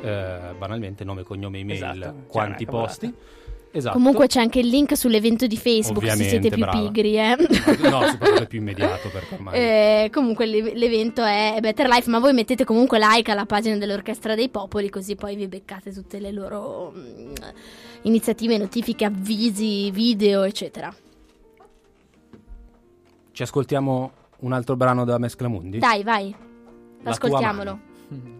eh, 0.00 0.54
banalmente 0.56 1.04
nome, 1.04 1.22
cognome, 1.22 1.58
email, 1.58 2.00
Esatto, 2.00 2.24
quanti 2.28 2.62
una 2.62 2.72
cavolata. 2.72 3.12
Esatto. 3.72 3.96
Comunque 3.96 4.26
c'è 4.26 4.40
anche 4.40 4.58
il 4.58 4.66
link 4.66 4.96
sull'evento 4.96 5.46
di 5.46 5.56
Facebook 5.56 6.04
se 6.04 6.10
Ovviamente, 6.12 6.28
siete 6.28 6.48
più 6.48 6.64
brava. 6.64 6.80
pigri, 6.80 7.16
eh. 7.16 7.36
No, 7.88 8.02
soprattutto 8.04 8.42
è 8.42 8.46
più 8.48 8.58
immediato 8.58 9.08
perché 9.10 9.34
ormai... 9.34 9.54
Eh, 9.58 10.10
comunque 10.12 10.46
l'e- 10.46 10.74
l'evento 10.74 11.22
è 11.22 11.56
Better 11.60 11.86
Life, 11.86 12.10
ma 12.10 12.18
voi 12.18 12.32
mettete 12.32 12.64
comunque 12.64 12.98
like 12.98 13.30
alla 13.30 13.46
pagina 13.46 13.76
dell'Orchestra 13.76 14.34
dei 14.34 14.48
Popoli, 14.48 14.88
così 14.90 15.14
poi 15.14 15.36
vi 15.36 15.46
beccate 15.46 15.92
tutte 15.92 16.18
le 16.18 16.32
loro 16.32 16.92
mm, 16.96 17.34
iniziative, 18.02 18.58
notifiche, 18.58 19.04
avvisi, 19.04 19.90
video, 19.92 20.42
eccetera. 20.42 20.92
Ci 23.32 23.42
ascoltiamo 23.42 24.12
un 24.40 24.52
altro 24.52 24.74
brano 24.74 25.04
da 25.04 25.16
Mescla 25.18 25.46
Mundi? 25.46 25.78
Dai, 25.78 26.02
vai, 26.02 26.30
La 26.30 26.36
tua 27.02 27.10
ascoltiamolo. 27.12 27.78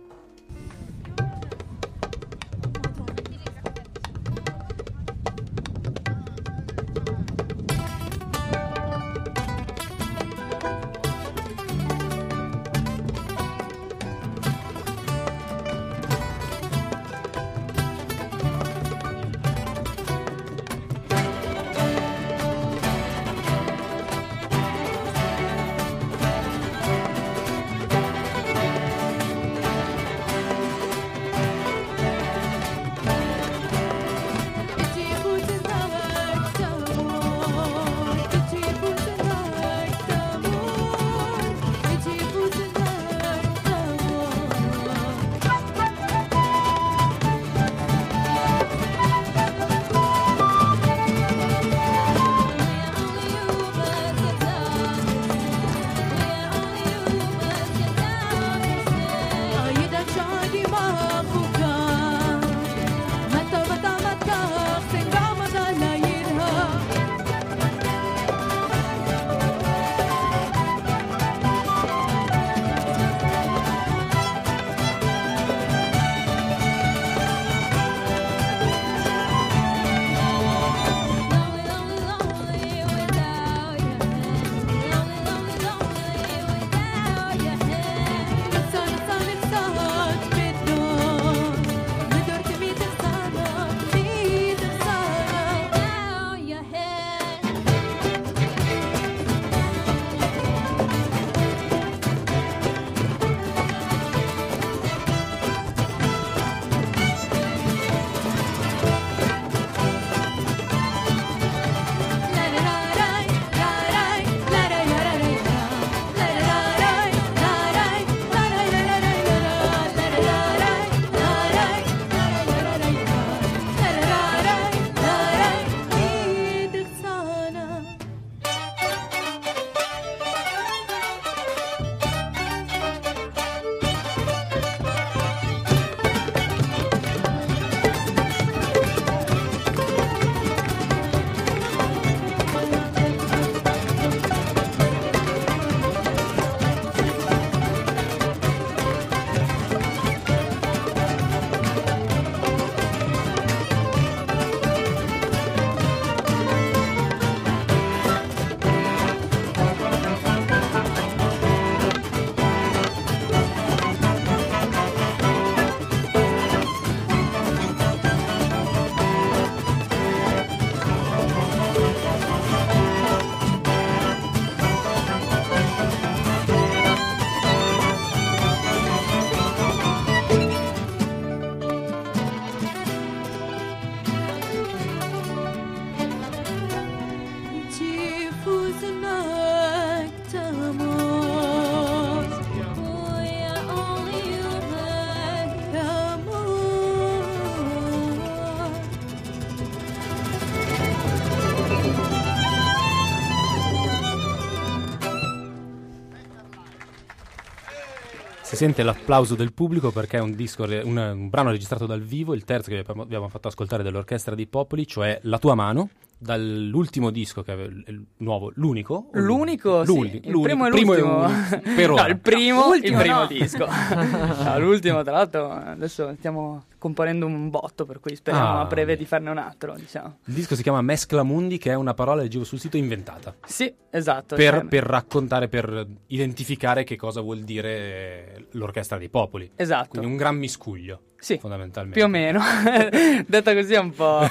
sente 208.60 208.82
l'applauso 208.82 209.36
del 209.36 209.54
pubblico 209.54 209.90
perché 209.90 210.18
è 210.18 210.20
un, 210.20 210.34
disco, 210.34 210.64
un, 210.64 210.98
un 210.98 211.30
brano 211.30 211.50
registrato 211.50 211.86
dal 211.86 212.02
vivo, 212.02 212.34
il 212.34 212.44
terzo 212.44 212.68
che 212.68 212.84
abbiamo, 212.86 213.30
fatto 213.30 213.48
ascoltare 213.48 213.82
dell'Orchestra 213.82 214.34
dei 214.34 214.46
Popoli, 214.46 214.86
cioè 214.86 215.18
La 215.22 215.38
tua 215.38 215.54
mano, 215.54 215.88
dall'ultimo 216.22 217.10
disco 217.10 217.42
che 217.42 217.50
aveva 217.52 217.70
il 217.86 218.04
nuovo, 218.18 218.52
l'unico? 218.56 219.08
o 219.12 219.18
L'unico, 219.18 219.84
sì. 219.86 219.92
L'uni- 219.92 220.20
il 220.24 220.30
l'unico, 220.30 220.42
primo 220.42 220.66
e 220.66 220.70
primo 220.70 220.94
e 220.94 221.00
l'ultimo. 221.00 221.74
Per 221.74 221.88
No, 222.00 222.06
il 222.06 222.18
primo, 222.18 222.66
Ultimo, 222.68 222.96
il 222.98 223.02
primo 223.02 223.18
no. 223.20 223.26
disco. 223.26 223.66
No, 224.44 224.58
l'ultimo, 224.58 225.02
tra 225.02 225.12
l'altro, 225.12 225.50
adesso 225.50 226.14
stiamo 226.18 226.64
componendo 226.78 227.26
un 227.26 227.50
botto, 227.50 227.84
per 227.84 228.00
cui 228.00 228.14
speriamo 228.16 228.58
Ah. 228.58 228.60
a 228.60 228.64
breve 228.66 228.96
di 228.96 229.04
farne 229.06 229.30
un 229.30 229.38
altro, 229.38 229.74
diciamo. 229.76 230.18
Il 230.26 230.34
disco 230.34 230.54
si 230.54 230.62
chiama 230.62 230.80
Mescla 230.82 231.22
Mundi, 231.22 231.58
che 231.58 231.70
è 231.70 231.74
una 231.74 231.94
parola, 231.94 232.22
leggevo 232.22 232.44
sul 232.44 232.58
sito, 232.58 232.76
inventata. 232.76 233.34
Sì, 233.44 233.72
esatto. 233.90 234.34
Per, 234.36 234.54
cioè- 234.54 234.64
per 234.66 234.84
raccontare, 234.84 235.48
per 235.48 235.86
identificare 236.08 236.84
che 236.84 236.96
cosa 236.96 237.20
vuol 237.20 237.40
dire 237.40 238.46
l'Orchestra 238.52 238.98
dei 238.98 239.08
Popoli. 239.08 239.50
Esatto. 239.56 239.88
Quindi 239.90 240.06
un 240.08 240.16
gran 240.16 240.36
miscuglio, 240.36 241.00
Sì, 241.18 241.36
fondamentalmente. 241.38 241.98
più 241.98 242.06
o 242.06 242.10
meno. 242.10 242.40
Detta 243.26 243.52
così 243.54 243.74
è 243.74 243.78
un 243.78 243.90
po'... 243.92 244.26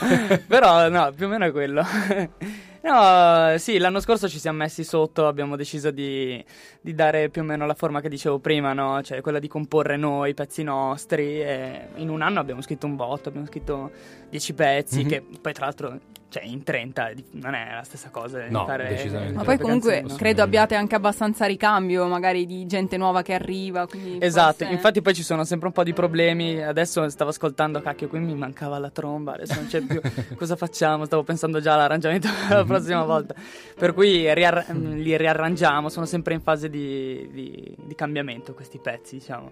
Però 0.47 0.89
no, 0.89 1.12
più 1.15 1.28
o 1.28 1.30
meno 1.30 1.45
è 1.45 1.52
quello. 1.52 1.79
No, 2.82 3.58
sì, 3.58 3.78
l'anno 3.78 4.00
scorso 4.00 4.30
ci 4.30 4.39
siamo 4.39 4.60
messi 4.60 4.86
sotto, 4.86 5.28
abbiamo 5.28 5.58
deciso 5.58 5.92
di, 5.92 6.42
di 6.80 6.96
dare 6.96 7.28
più 7.28 7.42
o 7.42 7.44
meno 7.44 7.65
la 7.65 7.74
forma 7.74 8.00
che 8.00 8.08
dicevo 8.08 8.39
prima, 8.39 8.72
no? 8.72 9.02
Cioè 9.02 9.20
quella 9.20 9.39
di 9.39 9.50
comporre 9.50 9.98
noi, 9.98 10.30
i 10.30 10.34
pezzi 10.34 10.63
nostri. 10.63 11.42
E 11.42 11.88
in 11.96 12.08
un 12.10 12.22
anno 12.22 12.39
abbiamo 12.39 12.62
scritto 12.62 12.86
un 12.86 12.96
botto, 12.96 13.28
abbiamo 13.28 13.48
scritto 13.48 13.92
10 14.30 14.54
pezzi, 14.54 15.02
Mhm. 15.04 15.10
che 15.10 15.22
poi 15.42 15.52
tra 15.52 15.65
l'altro, 15.65 16.00
cioè 16.30 16.44
in 16.44 16.62
30 16.63 17.13
di- 17.13 17.24
non 17.32 17.56
è 17.56 17.74
la 17.74 17.84
stessa 17.84 18.10
cosa 18.10 18.39
di 18.39 18.52
No, 18.52 18.65
fare... 18.65 18.88
decisamente. 18.89 19.34
Ma 19.34 19.44
poi 19.44 19.58
comunque 19.58 20.02
no? 20.02 20.15
credo 20.15 20.44
abbiate 20.44 20.76
anche 20.76 20.94
abbastanza 20.96 21.46
ricambio, 21.46 22.06
magari 22.06 22.46
di 22.46 22.65
gente 22.68 22.98
nuova 22.98 23.22
che 23.24 23.34
arriva. 23.34 23.88
Esatto, 24.20 24.58
forse- 24.60 24.72
infatti 24.74 25.02
poi 25.02 25.13
ci 25.15 25.24
sono 25.24 25.44
sempre 25.44 25.68
un 25.68 25.74
po' 25.74 25.84
di 25.84 25.94
problemi. 25.94 26.62
Adesso 26.62 27.10
stavo 27.10 27.32
ascoltando, 27.32 27.82
cacchio, 27.82 28.08
qui 28.08 28.20
mi 28.20 28.36
mancava 28.36 28.78
la 28.78 28.92
tromba, 28.92 29.34
adesso 29.34 29.56
non 29.56 29.65
c'è 29.68 29.82
più. 29.82 30.00
Cosa 30.38 30.56
facciamo? 30.56 31.06
Stavo 31.06 31.24
pensando 31.24 31.60
già 31.60 31.74
all'arrangiamento 31.74 32.28
per 32.48 32.58
la 32.58 32.63
prossima 32.65 33.04
volta. 33.04 33.34
Per 33.76 33.94
cui 33.96 34.32
riarra- 34.34 34.65
mm, 34.72 34.98
li 35.00 35.18
riarrangiamo, 35.18 35.89
sono 35.89 36.06
sempre 36.06 36.36
in 36.36 36.42
fase 36.42 36.70
di, 36.70 37.28
di- 37.32 37.76
di 37.76 37.96
cambiamento 37.96 38.54
questi 38.54 38.78
pezzi, 38.78 39.18
diciamo. 39.18 39.52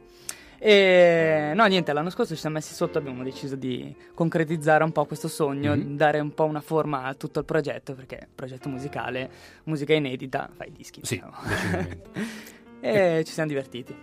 E 0.60 1.52
no, 1.56 1.66
niente, 1.66 1.94
l'anno 1.94 2.10
scorso 2.10 2.34
ci 2.34 2.40
siamo 2.40 2.56
messi 2.56 2.74
sotto, 2.74 2.98
abbiamo 2.98 3.24
deciso 3.24 3.56
di 3.56 3.96
concretizzare 4.14 4.84
un 4.84 4.92
po' 4.92 5.06
questo 5.06 5.28
sogno, 5.28 5.76
Mhm. 5.76 5.96
dare 5.96 6.20
un 6.20 6.34
po' 6.34 6.46
una 6.46 6.62
forma 6.62 7.04
a 7.04 7.14
tutto 7.14 7.40
il 7.40 7.46
progetto, 7.46 7.94
perché 7.94 8.28
progetto 8.34 8.68
musicale, 8.70 9.30
musica 9.66 9.94
inedita, 9.94 10.50
fai 10.56 10.72
dischi. 10.72 11.02
Sì, 11.04 11.16
diciamo. 11.16 11.34
decisamente. 11.48 12.10
e 12.82 13.24
ci 13.26 13.34
siamo 13.34 13.50
divertiti. 13.50 13.96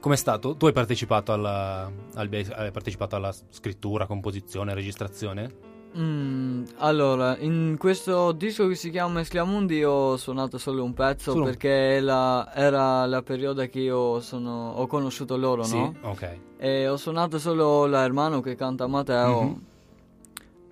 Com'è 0.00 0.16
stato? 0.16 0.56
Tu 0.56 0.66
hai 0.66 0.72
partecipato 0.72 1.32
alla, 1.32 1.90
al- 2.14 2.28
hai 2.56 2.70
partecipato 2.72 3.16
alla 3.16 3.32
scrittura, 3.50 4.06
composizione, 4.06 4.74
registrazione? 4.74 5.70
Mm, 5.96 6.64
allora, 6.78 7.36
in 7.38 7.76
questo 7.78 8.32
disco 8.32 8.66
che 8.66 8.74
si 8.76 8.88
chiama 8.90 9.14
Mescliamundi 9.18 9.76
io 9.76 9.90
ho 9.90 10.16
suonato 10.16 10.56
solo 10.56 10.82
un 10.82 10.94
pezzo 10.94 11.32
Solo 11.32 11.44
perché 11.44 12.00
la- 12.00 12.50
era 12.54 13.04
la 13.04 13.20
periodo 13.20 13.66
che 13.68 13.80
io 13.80 14.20
sono- 14.20 14.72
ho 14.72 14.86
conosciuto 14.86 15.36
loro, 15.36 15.64
Sì? 15.64 15.76
no? 15.76 15.94
Ok. 16.02 16.38
E 16.56 16.88
ho 16.88 16.96
suonato 16.96 17.38
solo 17.38 17.84
la 17.86 18.04
Hermano 18.04 18.40
che 18.40 18.54
canta 18.54 18.86
Matteo. 18.86 19.42
Mhm. 19.42 19.62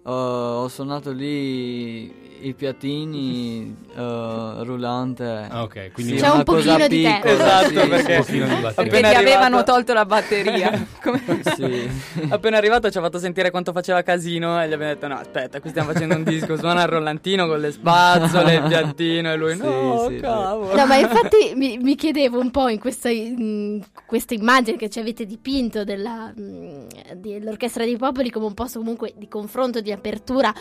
Uh, 0.02 0.10
ho 0.10 0.68
suonato 0.68 1.12
lì 1.12 2.28
i 2.42 2.54
piattini, 2.54 3.76
uh, 3.96 4.62
rullante. 4.62 5.46
Ah, 5.50 5.62
ok, 5.62 5.90
quindi 5.92 6.14
C'è 6.14 6.26
una 6.28 6.36
un 6.38 6.44
cosa 6.44 6.68
pochino 6.70 6.88
di 6.88 7.02
te. 7.02 7.20
Esatto, 7.22 7.68
sì, 7.68 7.74
perché- 7.74 8.16
batteria. 8.62 8.72
Perché 8.72 9.00
ti 9.10 9.14
avevano 9.14 9.62
tolto 9.62 9.92
la 9.92 10.06
batteria. 10.06 10.86
Come- 11.02 11.22
sì. 11.54 11.90
Appena 12.30 12.56
arrivato 12.56 12.90
ci 12.90 12.96
ha 12.96 13.02
fatto 13.02 13.18
sentire 13.18 13.50
quanto 13.50 13.72
faceva 13.72 14.00
casino 14.02 14.58
e 14.62 14.68
gli 14.68 14.72
abbiamo 14.72 14.92
detto 14.94 15.06
no 15.06 15.16
aspetta 15.18 15.60
qui 15.60 15.68
stiamo 15.68 15.92
facendo 15.92 16.14
un 16.14 16.22
disco 16.24 16.56
suona 16.56 16.82
il 16.82 16.88
rollantino 16.88 17.46
con 17.46 17.60
le 17.60 17.70
spazzole 17.72 18.54
il 18.54 18.62
piattino 18.62 19.32
e 19.32 19.36
lui 19.36 19.54
Sì, 19.56 19.62
no 19.62 20.06
sì, 20.08 20.14
sì. 20.14 20.20
cavolo 20.20 20.74
No, 20.74 20.86
ma 20.86 20.96
infatti 20.96 21.52
mi, 21.56 21.76
mi 21.78 21.94
chiedevo 21.94 22.38
un 22.40 22.50
po' 22.50 22.68
in 22.68 22.78
questa, 22.78 23.10
in 23.10 23.82
questa 24.06 24.32
immagine 24.34 24.76
che 24.78 24.88
ci 24.88 24.98
avete 24.98 25.26
dipinto 25.26 25.84
della, 25.84 26.32
mm, 26.38 26.86
dell'Orchestra 27.16 27.84
dei 27.84 27.96
Popoli 27.98 28.30
come 28.30 28.46
un 28.46 28.54
posto 28.54 28.78
comunque 28.78 29.12
di 29.16 29.28
confronto, 29.28 29.80
di 29.82 29.89
apertura, 29.92 30.52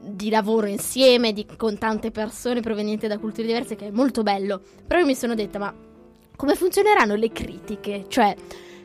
di 0.00 0.30
lavoro 0.30 0.66
insieme, 0.66 1.32
di- 1.32 1.46
con 1.56 1.76
tante 1.76 2.10
persone 2.10 2.60
provenienti 2.60 3.06
da 3.06 3.18
culture 3.18 3.46
diverse, 3.46 3.76
che 3.76 3.88
è 3.88 3.90
molto 3.90 4.22
bello. 4.22 4.60
Però 4.86 5.00
io 5.00 5.06
mi 5.06 5.14
sono 5.14 5.34
detta, 5.34 5.58
ma 5.58 5.74
come 6.36 6.54
funzioneranno 6.54 7.14
le 7.14 7.30
critiche? 7.32 8.04
Cioè, 8.08 8.34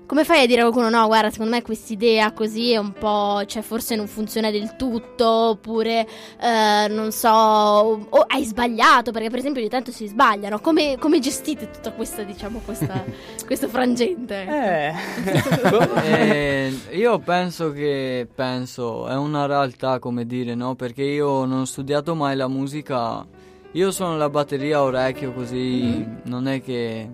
come 0.06 0.24
fai 0.24 0.44
a 0.44 0.46
dire 0.46 0.62
a 0.62 0.70
qualcuno, 0.70 0.90
no, 0.90 1.06
guarda, 1.08 1.30
secondo 1.30 1.54
me 1.56 1.62
quest'idea 1.62 2.32
così 2.34 2.72
è 2.72 2.78
un 2.78 2.94
po', 2.94 3.44
cioè 3.46 3.62
forse 3.62 3.96
non 3.96 4.08
funziona 4.08 4.52
del 4.52 4.76
tutto, 4.76 5.28
oppure, 5.28 6.08
eh, 6.40 6.88
non 6.90 7.12
so, 7.12 7.30
o 7.30 8.26
hai 8.28 8.44
sbagliato, 8.46 9.12
perché 9.12 9.30
per 9.30 9.40
esempio 9.40 9.62
ogni 9.62 9.70
tanto 9.70 9.92
si 9.92 10.08
sbagliano. 10.08 10.60
Come, 10.60 10.98
come 11.00 11.20
gestite 11.20 11.70
tutta 11.70 11.92
questa, 11.92 12.24
diciamo, 12.24 12.62
questa, 12.64 13.04
questo 13.46 13.68
frangente? 13.68 14.46
eh 14.46 14.94
Eh, 16.04 16.74
io 16.92 17.20
penso 17.20 17.72
che 17.72 18.28
penso 18.34 19.08
è 19.08 19.16
una 19.16 19.46
realtà 19.46 20.00
come 20.00 20.26
dire 20.26 20.56
no 20.56 20.76
perché 20.76 21.04
io 21.04 21.46
non 21.46 21.62
ho 21.62 21.66
studiato 21.66 22.16
mai 22.16 22.36
la 22.36 22.48
musica 22.48 23.26
io 23.72 23.92
suono 23.92 24.18
la 24.18 24.30
batteria 24.30 24.78
a 24.78 24.84
orecchio 24.84 25.34
così 25.34 26.06
non 26.24 26.48
è 26.48 26.62
che 26.62 27.10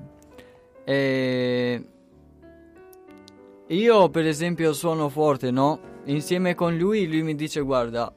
eh, 0.83 1.83
io 3.69 4.09
per 4.09 4.25
esempio 4.25 4.73
suono 4.73 5.09
forte 5.09 5.51
no 5.51 5.79
insieme 6.05 6.55
con 6.55 6.77
lui 6.77 7.07
lui 7.07 7.23
mi 7.23 7.35
dice 7.35 7.61
guarda 7.61 8.13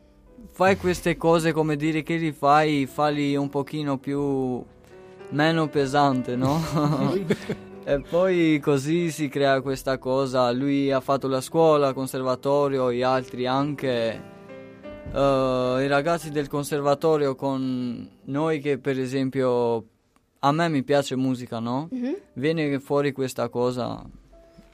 fai 0.50 0.76
queste 0.76 1.16
cose 1.16 1.52
come 1.52 1.76
dire 1.76 2.02
che 2.02 2.16
li 2.16 2.32
fai 2.32 2.86
falli 2.86 3.36
un 3.36 3.48
pochino 3.48 3.98
più 3.98 4.62
meno 5.30 5.68
pesante 5.68 6.36
no 6.36 6.60
E 7.84 8.00
poi 8.00 8.60
così 8.62 9.10
si 9.10 9.28
crea 9.28 9.60
questa 9.60 9.98
cosa. 9.98 10.52
Lui 10.52 10.92
ha 10.92 11.00
fatto 11.00 11.26
la 11.26 11.40
scuola, 11.40 11.92
conservatorio, 11.92 12.92
gli 12.92 13.02
altri 13.02 13.44
anche. 13.44 14.22
Eh, 15.12 15.78
I 15.82 15.86
ragazzi 15.88 16.30
del 16.30 16.46
conservatorio 16.46 17.34
con 17.34 18.08
noi 18.24 18.60
che 18.60 18.78
per 18.78 19.00
esempio 19.00 19.84
a 20.38 20.52
me 20.52 20.68
mi 20.68 20.84
piace 20.84 21.16
musica, 21.16 21.58
no? 21.58 21.88
Mhm. 21.90 22.16
Viene 22.34 22.78
fuori 22.78 23.10
questa 23.10 23.48
cosa. 23.48 24.00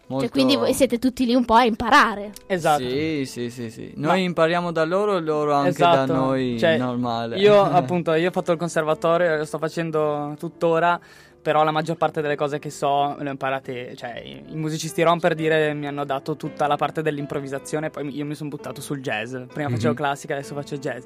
Molto... 0.08 0.24
Cioè, 0.24 0.32
quindi 0.32 0.56
voi 0.56 0.72
siete 0.74 0.98
tutti 0.98 1.24
lì 1.26 1.34
un 1.34 1.44
po' 1.44 1.54
a 1.54 1.64
imparare. 1.64 2.32
esatto 2.46 2.82
Sì, 2.82 3.24
sì, 3.26 3.50
sì, 3.50 3.70
sì. 3.70 3.92
Ma- 3.96 4.08
Noi 4.08 4.24
impariamo 4.24 4.72
da 4.72 4.84
loro 4.84 5.16
e 5.16 5.20
loro 5.20 5.52
anche 5.52 5.68
Esatto. 5.70 5.96
da 6.12 6.18
noi 6.18 6.58
Cioè, 6.58 6.78
normale. 6.78 7.36
io 7.38 7.60
appunto 7.62 8.12
io 8.14 8.28
ho 8.28 8.32
fatto 8.32 8.52
il 8.52 8.58
conservatorio 8.58 9.36
lo 9.36 9.44
sto 9.44 9.58
facendo 9.58 10.34
tuttora 10.38 10.98
però 11.40 11.62
la 11.62 11.70
maggior 11.70 11.96
parte 11.96 12.20
delle 12.20 12.34
cose 12.36 12.58
che 12.58 12.68
so 12.68 13.16
le 13.18 13.28
ho 13.28 13.30
imparate 13.30 13.94
cioè 13.96 14.20
i, 14.24 14.42
musicisti 14.56 15.02
rom 15.02 15.18
per 15.20 15.34
dire 15.34 15.72
mi 15.72 15.86
hanno 15.86 16.04
dato 16.04 16.36
tutta 16.36 16.66
la 16.66 16.76
parte 16.76 17.00
dell'improvvisazione 17.00 17.90
poi 17.90 18.14
io 18.14 18.24
mi 18.24 18.34
sono 18.34 18.48
buttato 18.50 18.80
sul 18.80 19.00
jazz 19.00 19.36
prima 19.52 19.68
facevo 19.70 19.90
Mhm. 19.92 19.96
classica 19.96 20.34
adesso 20.34 20.54
faccio 20.54 20.76
jazz 20.78 21.04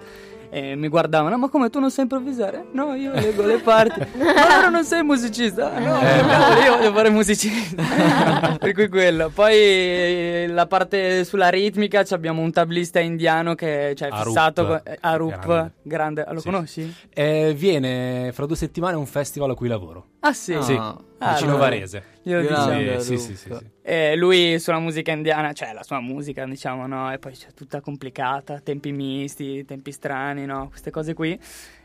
e 0.54 0.74
mi 0.76 0.88
guardavano 0.88 1.38
ma 1.38 1.48
come 1.48 1.70
tu 1.70 1.80
non 1.80 1.90
sai 1.90 2.02
improvvisare? 2.02 2.66
no 2.72 2.94
io 2.94 3.12
leggo 3.12 3.42
le 3.46 3.56
parti 3.58 4.00
ma 4.18 4.34
allora 4.34 4.68
non 4.68 4.84
sei 4.84 5.02
musicista? 5.02 5.78
no 5.78 5.98
cavolo, 5.98 6.60
io 6.60 6.76
voglio 6.76 6.92
fare 6.92 7.08
musicista 7.08 7.82
per 8.60 8.74
cui 8.74 8.88
quello 8.90 9.30
poi 9.34 9.54
eh, 9.54 10.46
la 10.50 10.66
parte 10.66 11.24
sulla 11.24 11.48
ritmica 11.48 12.04
ci 12.04 12.12
abbiamo 12.12 12.42
un 12.42 12.52
tablista 12.52 13.00
indiano 13.00 13.54
che 13.54 13.94
cioè, 13.96 14.08
è 14.08 14.12
Arup. 14.12 14.26
fissato 14.26 14.66
con, 14.66 14.80
eh, 14.84 14.98
Arup 15.00 15.38
Grande. 15.46 15.72
grande, 15.82 16.26
lo 16.30 16.40
Sì. 16.40 16.50
conosci? 16.50 16.94
Eh, 17.14 17.54
viene 17.56 18.30
fra 18.34 18.44
due 18.44 18.56
settimane 18.56 18.94
a 18.94 18.98
un 18.98 19.06
festival 19.06 19.50
a 19.50 19.54
cui 19.54 19.68
lavoro. 19.68 20.06
ah 20.20 20.32
sì, 20.34 20.52
Ah. 20.52 20.62
Sì, 20.62 20.78
Ah, 21.24 21.32
vicino 21.34 21.52
no. 21.52 21.56
Varese. 21.58 22.02
Glielo 22.22 22.42
Grande. 22.42 22.96
diciamo 22.96 23.00
Sì, 23.00 23.16
sì, 23.18 23.36
sì, 23.36 23.36
sì, 23.36 23.54
sì. 23.58 23.70
E 23.82 24.16
lui 24.16 24.58
sulla 24.60 24.78
musica 24.78 25.12
indiana, 25.12 25.52
cioè 25.52 25.72
la 25.72 25.82
sua 25.82 26.00
musica, 26.00 26.44
diciamo, 26.46 26.86
no? 26.86 27.12
E 27.12 27.18
poi 27.18 27.32
c'è 27.32 27.52
tutta 27.52 27.80
complicata, 27.80 28.60
tempi 28.60 28.92
misti, 28.92 29.64
tempi 29.64 29.90
strani, 29.92 30.46
no? 30.46 30.68
Queste 30.68 30.90
cose 30.90 31.14
qui. 31.14 31.38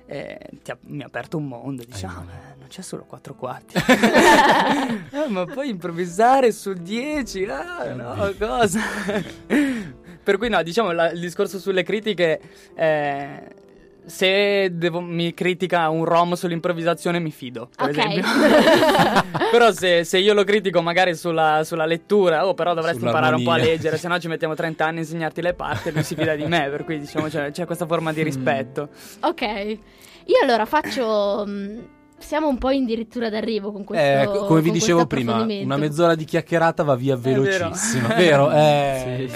E 0.09 0.39
ti 0.63 0.71
ha- 0.71 0.77
mi 0.85 1.03
ha 1.03 1.07
aperto 1.07 1.35
un 1.37 1.47
mondo, 1.47 1.83
diciamo, 1.83 2.21
immagino. 2.21 2.33
eh, 2.53 2.55
non 2.59 2.67
c'è 2.69 2.81
solo 2.81 3.03
quattro 3.05 3.35
quarti. 3.35 3.75
Eh, 5.11 5.27
ma 5.29 5.45
poi 5.45 5.69
improvvisare 5.69 6.51
su 6.51 6.73
10, 6.73 7.43
ah, 7.45 7.93
no, 7.93 8.33
cosa? 8.37 8.79
per 10.23 10.37
cui 10.37 10.49
no, 10.49 10.61
diciamo, 10.63 10.91
la- 10.91 11.11
il 11.11 11.19
discorso 11.19 11.59
sulle 11.59 11.83
critiche... 11.83 12.39
eh, 12.75 13.56
se 14.07 14.69
devo- 14.71 15.01
mi 15.01 15.33
critica 15.33 15.89
un 15.89 16.05
rom 16.05 16.33
sull'improvvisazione 16.33 17.19
mi 17.19 17.29
fido, 17.31 17.69
per 17.75 17.89
Ok. 17.89 17.97
esempio. 17.97 18.23
però 19.51 19.71
se, 19.71 20.03
se 20.05 20.17
io 20.17 20.33
lo 20.33 20.43
critico 20.43 20.81
magari 20.81 21.13
sulla, 21.15 21.61
sulla 21.65 21.85
lettura, 21.85 22.47
oh 22.47 22.53
però 22.53 22.73
dovresti 22.73 23.03
imparare 23.03 23.35
un 23.35 23.43
po' 23.43 23.51
a 23.51 23.57
leggere, 23.57 23.97
se 23.97 24.07
no 24.07 24.17
ci 24.19 24.27
mettiamo 24.27 24.55
30 24.55 24.85
anni 24.85 24.97
a 24.97 25.01
insegnarti 25.01 25.41
le 25.41 25.53
parti 25.53 25.89
e 25.89 25.91
lui 25.91 26.03
si 26.03 26.15
fida 26.15 26.35
di 26.35 26.45
me, 26.45 26.67
per 26.69 26.83
cui 26.85 26.99
diciamo 26.99 27.27
c'è, 27.27 27.51
c'è 27.51 27.65
questa 27.65 27.85
forma 27.85 28.13
di 28.13 28.23
rispetto. 28.23 28.89
Ok. 29.21 29.41
Io 29.41 30.35
allora 30.41 30.65
faccio. 30.65 31.43
mm, 31.47 31.79
siamo 32.19 32.47
un 32.47 32.57
po' 32.57 32.69
addirittura 32.69 33.29
d'arrivo 33.29 33.71
con 33.71 33.83
questo 33.83 34.03
Eh, 34.03 34.25
co- 34.25 34.45
come 34.45 34.61
vi 34.61 34.71
dicevo 34.71 35.05
prima, 35.05 35.43
una 35.43 35.77
mezz'ora 35.77 36.15
di 36.15 36.25
chiacchierata 36.25 36.81
va 36.83 36.95
via 36.95 37.15
vero. 37.15 37.41
velocissimo, 37.43 38.07
vero? 38.17 38.51
Eh, 38.51 39.29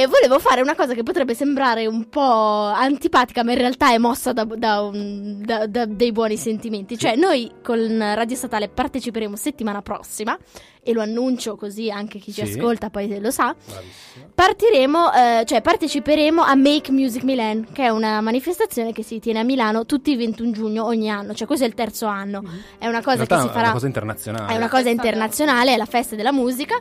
E 0.00 0.06
volevo 0.06 0.38
fare 0.38 0.62
una 0.62 0.74
cosa 0.74 0.94
che 0.94 1.02
potrebbe 1.02 1.34
sembrare 1.34 1.86
un 1.86 2.08
po' 2.08 2.22
antipatica, 2.22 3.44
ma 3.44 3.52
in 3.52 3.58
realtà 3.58 3.92
è 3.92 3.98
mossa 3.98 4.32
da, 4.32 4.44
da 4.44 4.80
un- 4.80 5.42
da- 5.44 5.66
da 5.66 5.84
dei 5.84 6.10
buoni 6.10 6.38
sentimenti. 6.38 6.96
Cioè, 6.96 7.16
noi 7.16 7.50
con 7.62 7.98
Radio 8.14 8.34
Statale 8.36 8.68
parteciperemo 8.70 9.36
settimana 9.36 9.82
prossima, 9.82 10.38
e 10.82 10.94
lo 10.94 11.02
annuncio 11.02 11.56
così 11.56 11.90
anche 11.90 12.18
chi 12.18 12.32
ci 12.32 12.46
Sì. 12.46 12.52
ascolta 12.58 12.88
poi 12.88 13.20
lo 13.20 13.30
sa. 13.30 13.54
Bravissima. 13.54 14.28
Partiremo, 14.34 15.12
eh, 15.12 15.44
cioè 15.44 15.60
parteciperemo 15.60 16.40
a 16.42 16.54
Make 16.54 16.90
Music 16.90 17.22
Milan, 17.22 17.66
che 17.70 17.84
è 17.84 17.88
una 17.90 18.22
manifestazione 18.22 18.92
che 18.94 19.02
si 19.02 19.18
tiene 19.18 19.40
a 19.40 19.42
Milano 19.42 19.84
tutti 19.84 20.12
i 20.12 20.16
21 20.16 20.52
giugno 20.52 20.86
ogni 20.86 21.10
anno, 21.10 21.34
cioè 21.34 21.46
questo 21.46 21.66
è 21.66 21.68
il 21.68 21.74
terzo 21.74 22.06
anno. 22.06 22.42
È 22.78 22.86
una 22.86 23.02
cosa 23.02 23.26
che 23.26 23.38
si 23.38 23.46
è 23.46 23.50
farà 23.50 23.60
una 23.64 23.72
cosa 23.72 23.86
internazionale. 23.86 24.52
è 24.54 24.56
una 24.56 24.68
cosa 24.70 24.88
internazionale, 24.88 25.74
è 25.74 25.76
la 25.76 25.84
festa 25.84 26.16
della 26.16 26.32
musica 26.32 26.78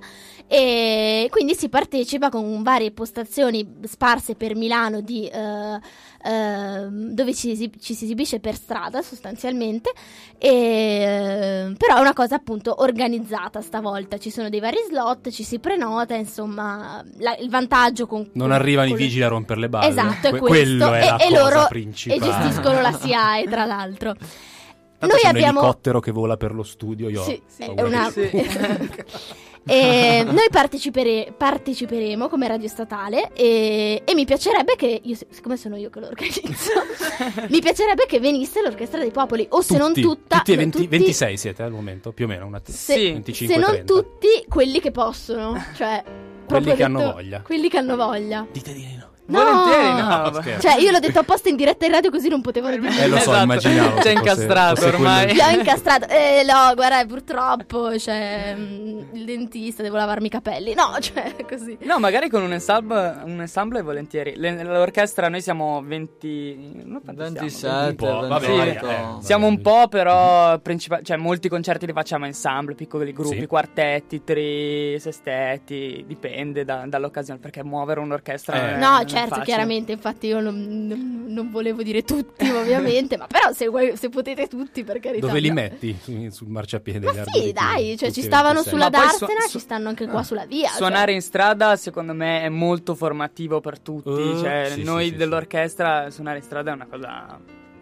e 0.51 1.27
quindi 1.29 1.53
si 1.53 1.69
partecipa 1.69 2.29
con 2.29 2.63
varie 2.63 2.89
postazioni 2.91 3.75
sparse 3.83 4.33
per 4.33 4.55
Milano 4.55 4.99
di, 5.01 5.27
eh, 5.27 5.79
eh, 6.27 6.87
dove 6.89 7.35
ci, 7.35 7.71
ci 7.79 7.93
si 7.93 8.05
esibisce 8.05 8.39
per 8.39 8.55
strada 8.55 9.03
sostanzialmente, 9.03 9.91
e, 10.39 11.71
però 11.77 11.97
è 11.97 11.99
una 11.99 12.13
cosa 12.13 12.35
appunto 12.35 12.81
organizzata 12.81 13.61
stavolta, 13.61 14.17
ci 14.17 14.31
sono 14.31 14.49
dei 14.49 14.59
vari 14.59 14.79
slot, 14.87 15.29
ci 15.29 15.43
si 15.43 15.59
prenota, 15.59 16.15
insomma 16.15 17.03
la- 17.19 17.37
il 17.37 17.49
vantaggio 17.51 18.07
con... 18.07 18.27
Non 18.33 18.47
con- 18.47 18.51
arrivano 18.51 18.87
i 18.87 18.91
con 18.91 18.97
vigili 18.97 19.21
a 19.23 19.27
rompere 19.27 19.59
le 19.59 19.69
balle. 19.69 19.87
Esatto, 19.89 20.27
è 20.27 20.29
Que- 20.31 20.39
questo. 20.39 20.65
Quello 20.87 20.93
è 20.93 21.01
e, 21.03 21.05
la 21.05 21.17
e 21.17 21.29
cosa 21.29 21.39
loro 21.43 21.63
e 21.65 21.67
principale. 21.69 22.21
gestiscono 22.31 22.81
la 22.81 22.91
SIAE, 22.91 23.43
tra 23.47 23.65
l'altro. 23.65 24.13
Tanto 24.13 25.15
Noi 25.15 25.23
c'è 25.23 25.29
un 25.29 25.35
abbiamo 25.35 25.59
elicottero 25.59 25.99
che 25.99 26.11
vola 26.11 26.37
per 26.37 26.53
lo 26.55 26.63
studio, 26.63 27.07
io 27.07 27.21
Sì, 27.23 27.31
ho 27.31 27.41
sì, 27.47 27.63
è 27.63 27.81
una- 27.83 28.11
E 29.65 30.23
noi 30.27 30.47
partecipere- 30.49 31.33
parteciperemo 31.35 32.27
come 32.27 32.47
radio 32.47 32.67
statale 32.67 33.31
e, 33.33 34.01
e 34.05 34.13
mi 34.13 34.25
piacerebbe 34.25 34.75
che, 34.75 35.01
io, 35.03 35.17
siccome 35.29 35.57
sono 35.57 35.75
io 35.75 35.89
che 35.89 35.99
lo 35.99 36.07
organizzo, 36.07 36.71
mi 37.49 37.59
piacerebbe 37.59 38.05
che 38.07 38.19
venisse 38.19 38.61
l'Orchestra 38.61 38.99
dei 38.99 39.11
Popoli, 39.11 39.45
o 39.49 39.61
se 39.61 39.77
non 39.77 39.89
Tutti, 39.93 40.01
tutta... 40.01 40.37
tutti 40.37 40.53
e 40.53 40.55
20 40.57 40.77
tutti- 40.77 40.87
26 40.87 41.37
siete 41.37 41.63
al 41.63 41.71
momento, 41.71 42.11
più 42.11 42.25
o 42.25 42.27
meno, 42.27 42.45
una 42.45 42.61
se, 42.63 42.93
Sì. 42.93 43.11
25, 43.11 43.55
se 43.55 43.59
non 43.61 43.71
30. 43.71 43.93
tutti 43.93 44.27
quelli 44.47 44.79
che 44.79 44.91
possono, 44.91 45.61
cioè... 45.75 46.03
proprio 46.45 46.75
che 46.75 46.83
hanno 46.83 47.11
voglia. 47.13 47.41
Quelli 47.41 47.69
che 47.69 47.77
hanno 47.77 47.95
voglia. 47.95 48.47
Dite 48.51 48.73
di 48.73 48.85
no. 48.97 49.07
No! 49.29 49.43
Volentieri, 49.43 50.01
no. 50.01 50.29
No. 50.29 50.59
Cioè, 50.59 50.75
io 50.81 50.91
l'ho 50.91 50.99
detto 50.99 51.19
apposta 51.19 51.49
in 51.49 51.55
diretta 51.55 51.85
in 51.85 51.91
radio 51.91 52.09
così 52.09 52.27
non 52.29 52.41
potevano 52.41 52.77
dire 52.77 53.03
Eh, 53.03 53.07
lo 53.07 53.15
so, 53.17 53.29
Esatto. 53.29 53.43
immaginavo. 53.43 53.89
C'è 53.89 53.95
fosse- 53.95 54.11
incastrato 54.11 54.75
fosse 54.75 54.89
quello 54.89 54.97
ormai. 55.07 55.33
Li 55.33 55.39
ho 55.41 55.49
incastrato. 55.49 56.07
Eh, 56.07 56.43
no, 56.47 56.73
guarda, 56.75 57.05
purtroppo 57.05 57.89
c'è 57.95 58.55
mm, 58.57 58.99
il 59.13 59.25
dentista, 59.25 59.83
devo 59.83 59.97
lavarmi 59.97 60.27
i 60.27 60.29
capelli. 60.29 60.73
No, 60.73 60.97
cioè, 60.99 61.35
così. 61.47 61.77
No, 61.81 61.99
magari 61.99 62.29
con 62.29 62.41
un 62.43 62.53
ensemble, 62.53 63.21
un 63.23 63.39
ensemble 63.41 63.81
volentieri. 63.81 64.33
Le- 64.35 64.63
l'orchestra 64.63 65.29
noi 65.29 65.41
siamo 65.41 65.81
20... 65.85 66.81
Non 66.85 67.01
quanti 67.03 67.49
siamo? 67.49 67.77
27, 67.85 67.87
Un 67.89 67.95
po', 67.95 68.27
vabbè, 68.27 68.47
28. 68.47 68.89
eh, 68.89 69.05
Siamo 69.21 69.47
un 69.47 69.61
po', 69.61 69.87
però 69.89 70.57
principa- 70.59 71.01
cioè, 71.01 71.17
molti 71.17 71.49
concerti 71.49 71.85
li 71.85 71.93
facciamo 71.93 72.25
ensemble, 72.25 72.73
piccoli 72.75 73.13
gruppi, 73.13 73.39
Sì. 73.39 73.45
quartetti, 73.47 74.23
tri, 74.23 74.97
sestetti, 74.99 76.03
dipende 76.07 76.65
da- 76.65 76.83
dall'occasione, 76.87 77.39
perché 77.39 77.63
muovere 77.63 77.99
un'orchestra 77.99 78.55
Eh. 78.55 78.73
è- 78.75 78.77
No, 78.77 78.89
non 78.91 78.99
è 79.01 79.18
certo, 79.19 79.29
facile. 79.35 79.45
chiaramente, 79.45 79.91
infatti 79.91 80.27
io 80.27 80.39
non, 80.39 80.87
non- 80.87 81.25
non 81.27 81.51
volevo 81.51 81.83
dire 81.83 82.03
tutti, 82.03 82.47
ovviamente, 82.49 83.17
ma 83.17 83.27
però 83.27 83.51
se, 83.51 83.67
vuoi- 83.67 83.95
se 83.95 84.09
potete 84.09 84.47
tutti, 84.47 84.83
per 84.83 84.99
carità. 84.99 85.25
Dove 85.27 85.39
li 85.39 85.51
metti 85.51 85.95
Su- 86.01 86.29
sul 86.29 86.47
marciapiede? 86.47 87.05
Ma 87.11 87.23
sì, 87.25 87.51
dai, 87.51 87.97
cioè 87.97 88.11
ci 88.11 88.21
stavano 88.21 88.61
26. 88.61 88.73
sulla 88.73 88.89
Darsena, 88.89 89.39
su- 89.41 89.49
ci 89.49 89.59
stanno 89.59 89.89
anche 89.89 90.07
qua 90.07 90.23
sulla 90.23 90.45
via. 90.45 90.67
cioè. 90.69 90.77
Suonare 90.77 91.13
in 91.13 91.21
strada, 91.21 91.75
secondo 91.75 92.13
me, 92.13 92.41
è 92.41 92.49
molto 92.49 92.95
formativo 92.95 93.59
per 93.61 93.79
tutti. 93.79 94.09
Uh, 94.09 94.39
cioè, 94.39 94.69
sì, 94.71 94.83
noi 94.83 95.05
sì, 95.05 95.09
sì, 95.11 95.15
dell'orchestra, 95.17 96.09
suonare 96.09 96.37
in 96.37 96.43
strada 96.43 96.71
è 96.71 96.73
una 96.73 96.87
cosa 96.89 97.39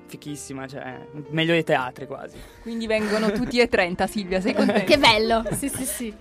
fichissima, 0.08 0.68
cioè, 0.68 1.06
meglio 1.30 1.52
dei 1.52 1.64
teatri 1.64 2.06
quasi. 2.08 2.38
Quindi 2.62 2.88
vengono 2.88 3.32
tutti 3.32 3.60
e 3.60 3.68
30, 3.68 4.08
Silvia, 4.08 4.40
sei 4.40 4.54
contenta? 4.54 4.84
Che 4.86 4.98
bello, 4.98 5.44
sì, 5.58 5.68
sì, 5.70 5.84
sì. 5.86 6.14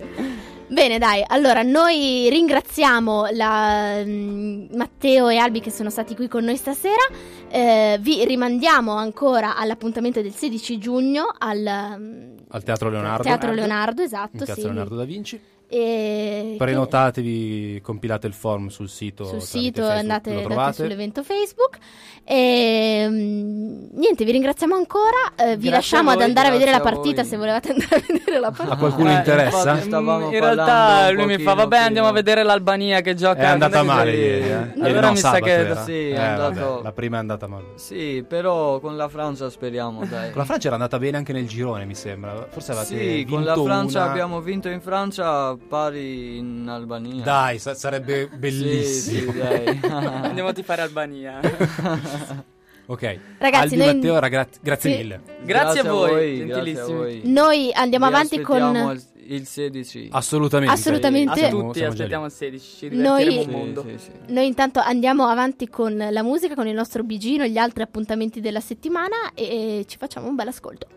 Bene, 0.69 0.97
dai, 0.97 1.23
allora 1.25 1.61
noi 1.61 2.27
ringraziamo 2.29 3.27
la, 3.31 4.03
mm, 4.03 4.75
Matteo 4.75 5.29
e 5.29 5.37
Albi 5.37 5.61
che 5.61 5.71
sono 5.71 5.89
stati 5.89 6.13
qui 6.13 6.27
con 6.27 6.43
noi 6.43 6.57
stasera. 6.57 7.07
Eh, 7.49 7.97
vi 8.01 8.25
rimandiamo 8.25 8.91
ancora 8.93 9.55
all'appuntamento 9.55 10.21
del 10.21 10.33
16 10.33 10.77
giugno 10.77 11.27
al 11.37 11.95
mm, 11.97 12.37
Al 12.49 12.63
Teatro 12.63 12.89
Leonardo. 12.89 13.23
Teatro 13.23 13.53
Leonardo, 13.53 14.01
esatto. 14.01 14.37
Piazza 14.37 14.55
sì. 14.55 14.63
Leonardo 14.63 14.95
da 14.95 15.05
Vinci. 15.05 15.39
E 15.69 16.55
Prenotatevi, 16.57 17.81
compilate 17.83 18.25
il 18.27 18.33
form 18.33 18.67
sul 18.67 18.87
sito. 18.87 19.25
sul 19.25 19.41
sito 19.41 19.81
Facebook, 19.81 19.97
andate, 19.99 20.43
andate 20.43 20.73
sull'evento 20.73 21.23
Facebook 21.23 21.77
e 22.23 23.05
mm, 23.09 23.87
niente 23.93 24.25
vi 24.25 24.31
ringraziamo 24.31 24.75
ancora 24.75 25.31
eh, 25.37 25.55
vi 25.57 25.69
lasciamo 25.69 26.09
a 26.09 26.11
ad 26.13 26.17
voi, 26.19 26.27
andare 26.27 26.47
a 26.49 26.51
vedere 26.51 26.71
la 26.71 26.79
partita 26.81 27.21
voi. 27.21 27.29
se 27.31 27.37
volevate 27.37 27.71
andare 27.75 27.95
a 27.95 28.01
vedere 28.07 28.39
la 28.39 28.51
partita 28.51 28.73
A 28.75 28.77
qualcuno 28.77 29.09
Eh, 29.09 29.13
interessa? 29.15 29.57
infatti 29.71 29.81
stavamo 29.87 30.25
in 30.31 30.39
realtà 30.39 31.09
lui 31.11 31.25
mi 31.25 31.37
fa, 31.37 31.53
vabbè, 31.53 31.67
prima." 31.69 31.85
andiamo 31.85 32.07
a 32.07 32.11
vedere 32.13 32.43
l'Albania 32.43 33.01
che 33.01 33.13
gioca. 33.15 33.39
È 33.41 33.45
andata 33.45 33.83
male 33.83 34.11
che- 34.11 34.17
ieri. 34.17 34.49
Eh? 34.49 34.85
Allora 34.85 35.01
no, 35.07 35.11
mi 35.11 35.17
sa 35.17 35.39
che... 35.39 35.75
Sì, 35.85 36.09
Eh, 36.09 36.35
vabbè, 36.35 36.81
la 36.83 36.91
prima 36.93 37.17
è 37.17 37.19
andata 37.19 37.47
male. 37.47 37.65
Sì, 37.75 38.23
però 38.27 38.79
con 38.79 38.95
la 38.95 39.07
Francia 39.09 39.49
speriamo, 39.49 40.03
dai. 40.07 40.29
Con 40.31 40.39
la 40.39 40.45
Francia 40.45 40.67
era 40.67 40.75
andata 40.75 40.97
bene 40.99 41.17
anche 41.17 41.33
nel 41.33 41.47
girone, 41.47 41.83
mi 41.85 41.95
sembra. 41.95 42.47
Forse 42.49 42.71
avevate 42.71 42.97
Sì, 42.97 43.25
con 43.29 43.43
la 43.43 43.53
Francia 43.55 44.01
una. 44.03 44.09
abbiamo 44.11 44.41
vinto 44.41 44.69
in 44.69 44.81
Francia, 44.81 45.56
pari 45.57 46.37
in 46.37 46.67
Albania. 46.69 47.23
Dai, 47.23 47.59
sa- 47.59 47.73
sarebbe 47.75 48.27
bellissimo. 48.27 49.31
Sì, 49.37 49.79
sì. 49.81 49.87
Andiamo 49.89 50.49
a 50.49 50.53
tifare 50.53 50.81
Albania. 50.81 51.39
ok. 52.87 53.19
Ragazzi, 53.37 53.63
Albi 53.73 53.75
noi- 53.77 53.93
Matteo, 53.95 54.19
ragra- 54.19 54.47
grazie 54.61 54.91
Sì. 54.91 54.97
mille. 54.97 55.21
Grazie, 55.43 55.79
a 55.81 55.83
voi, 55.83 56.09
grazie 56.09 56.43
a 56.43 56.45
gentilissimi. 56.63 56.97
voi. 56.97 57.21
noi 57.25 57.71
andiamo 57.73 58.07
Vi 58.07 58.13
avanti 58.13 58.41
con 58.41 58.61
aspettiamo 58.61 58.91
il, 58.91 59.03
il 59.27 59.45
16. 59.45 60.07
Assolutamente. 60.11 60.73
Assolutamente. 60.73 61.31
A 61.31 61.35
Siamo- 61.35 61.61
tutti 61.65 61.77
siamo 61.79 61.93
aspettiamo 61.93 62.25
il 62.25 62.31
16, 62.31 62.75
ci 62.77 62.89
Noi- 62.95 63.31
Sì, 63.31 63.37
un 63.39 63.49
mondo. 63.51 63.81
sì, 63.87 63.95
sì. 63.97 64.11
Noi 64.33 64.47
intanto 64.47 64.79
andiamo 64.79 65.25
avanti 65.27 65.67
con 65.67 65.95
la 65.97 66.23
musica, 66.23 66.55
con 66.55 66.67
il 66.67 66.73
nostro 66.75 67.03
bigino 67.03 67.45
gli 67.45 67.57
altri 67.57 67.83
appuntamenti 67.83 68.39
della 68.39 68.61
settimana 68.61 69.15
e 69.33 69.83
ci 69.87 69.97
facciamo 69.97 70.27
un 70.27 70.35
bel 70.35 70.47
ascolto. 70.47 70.87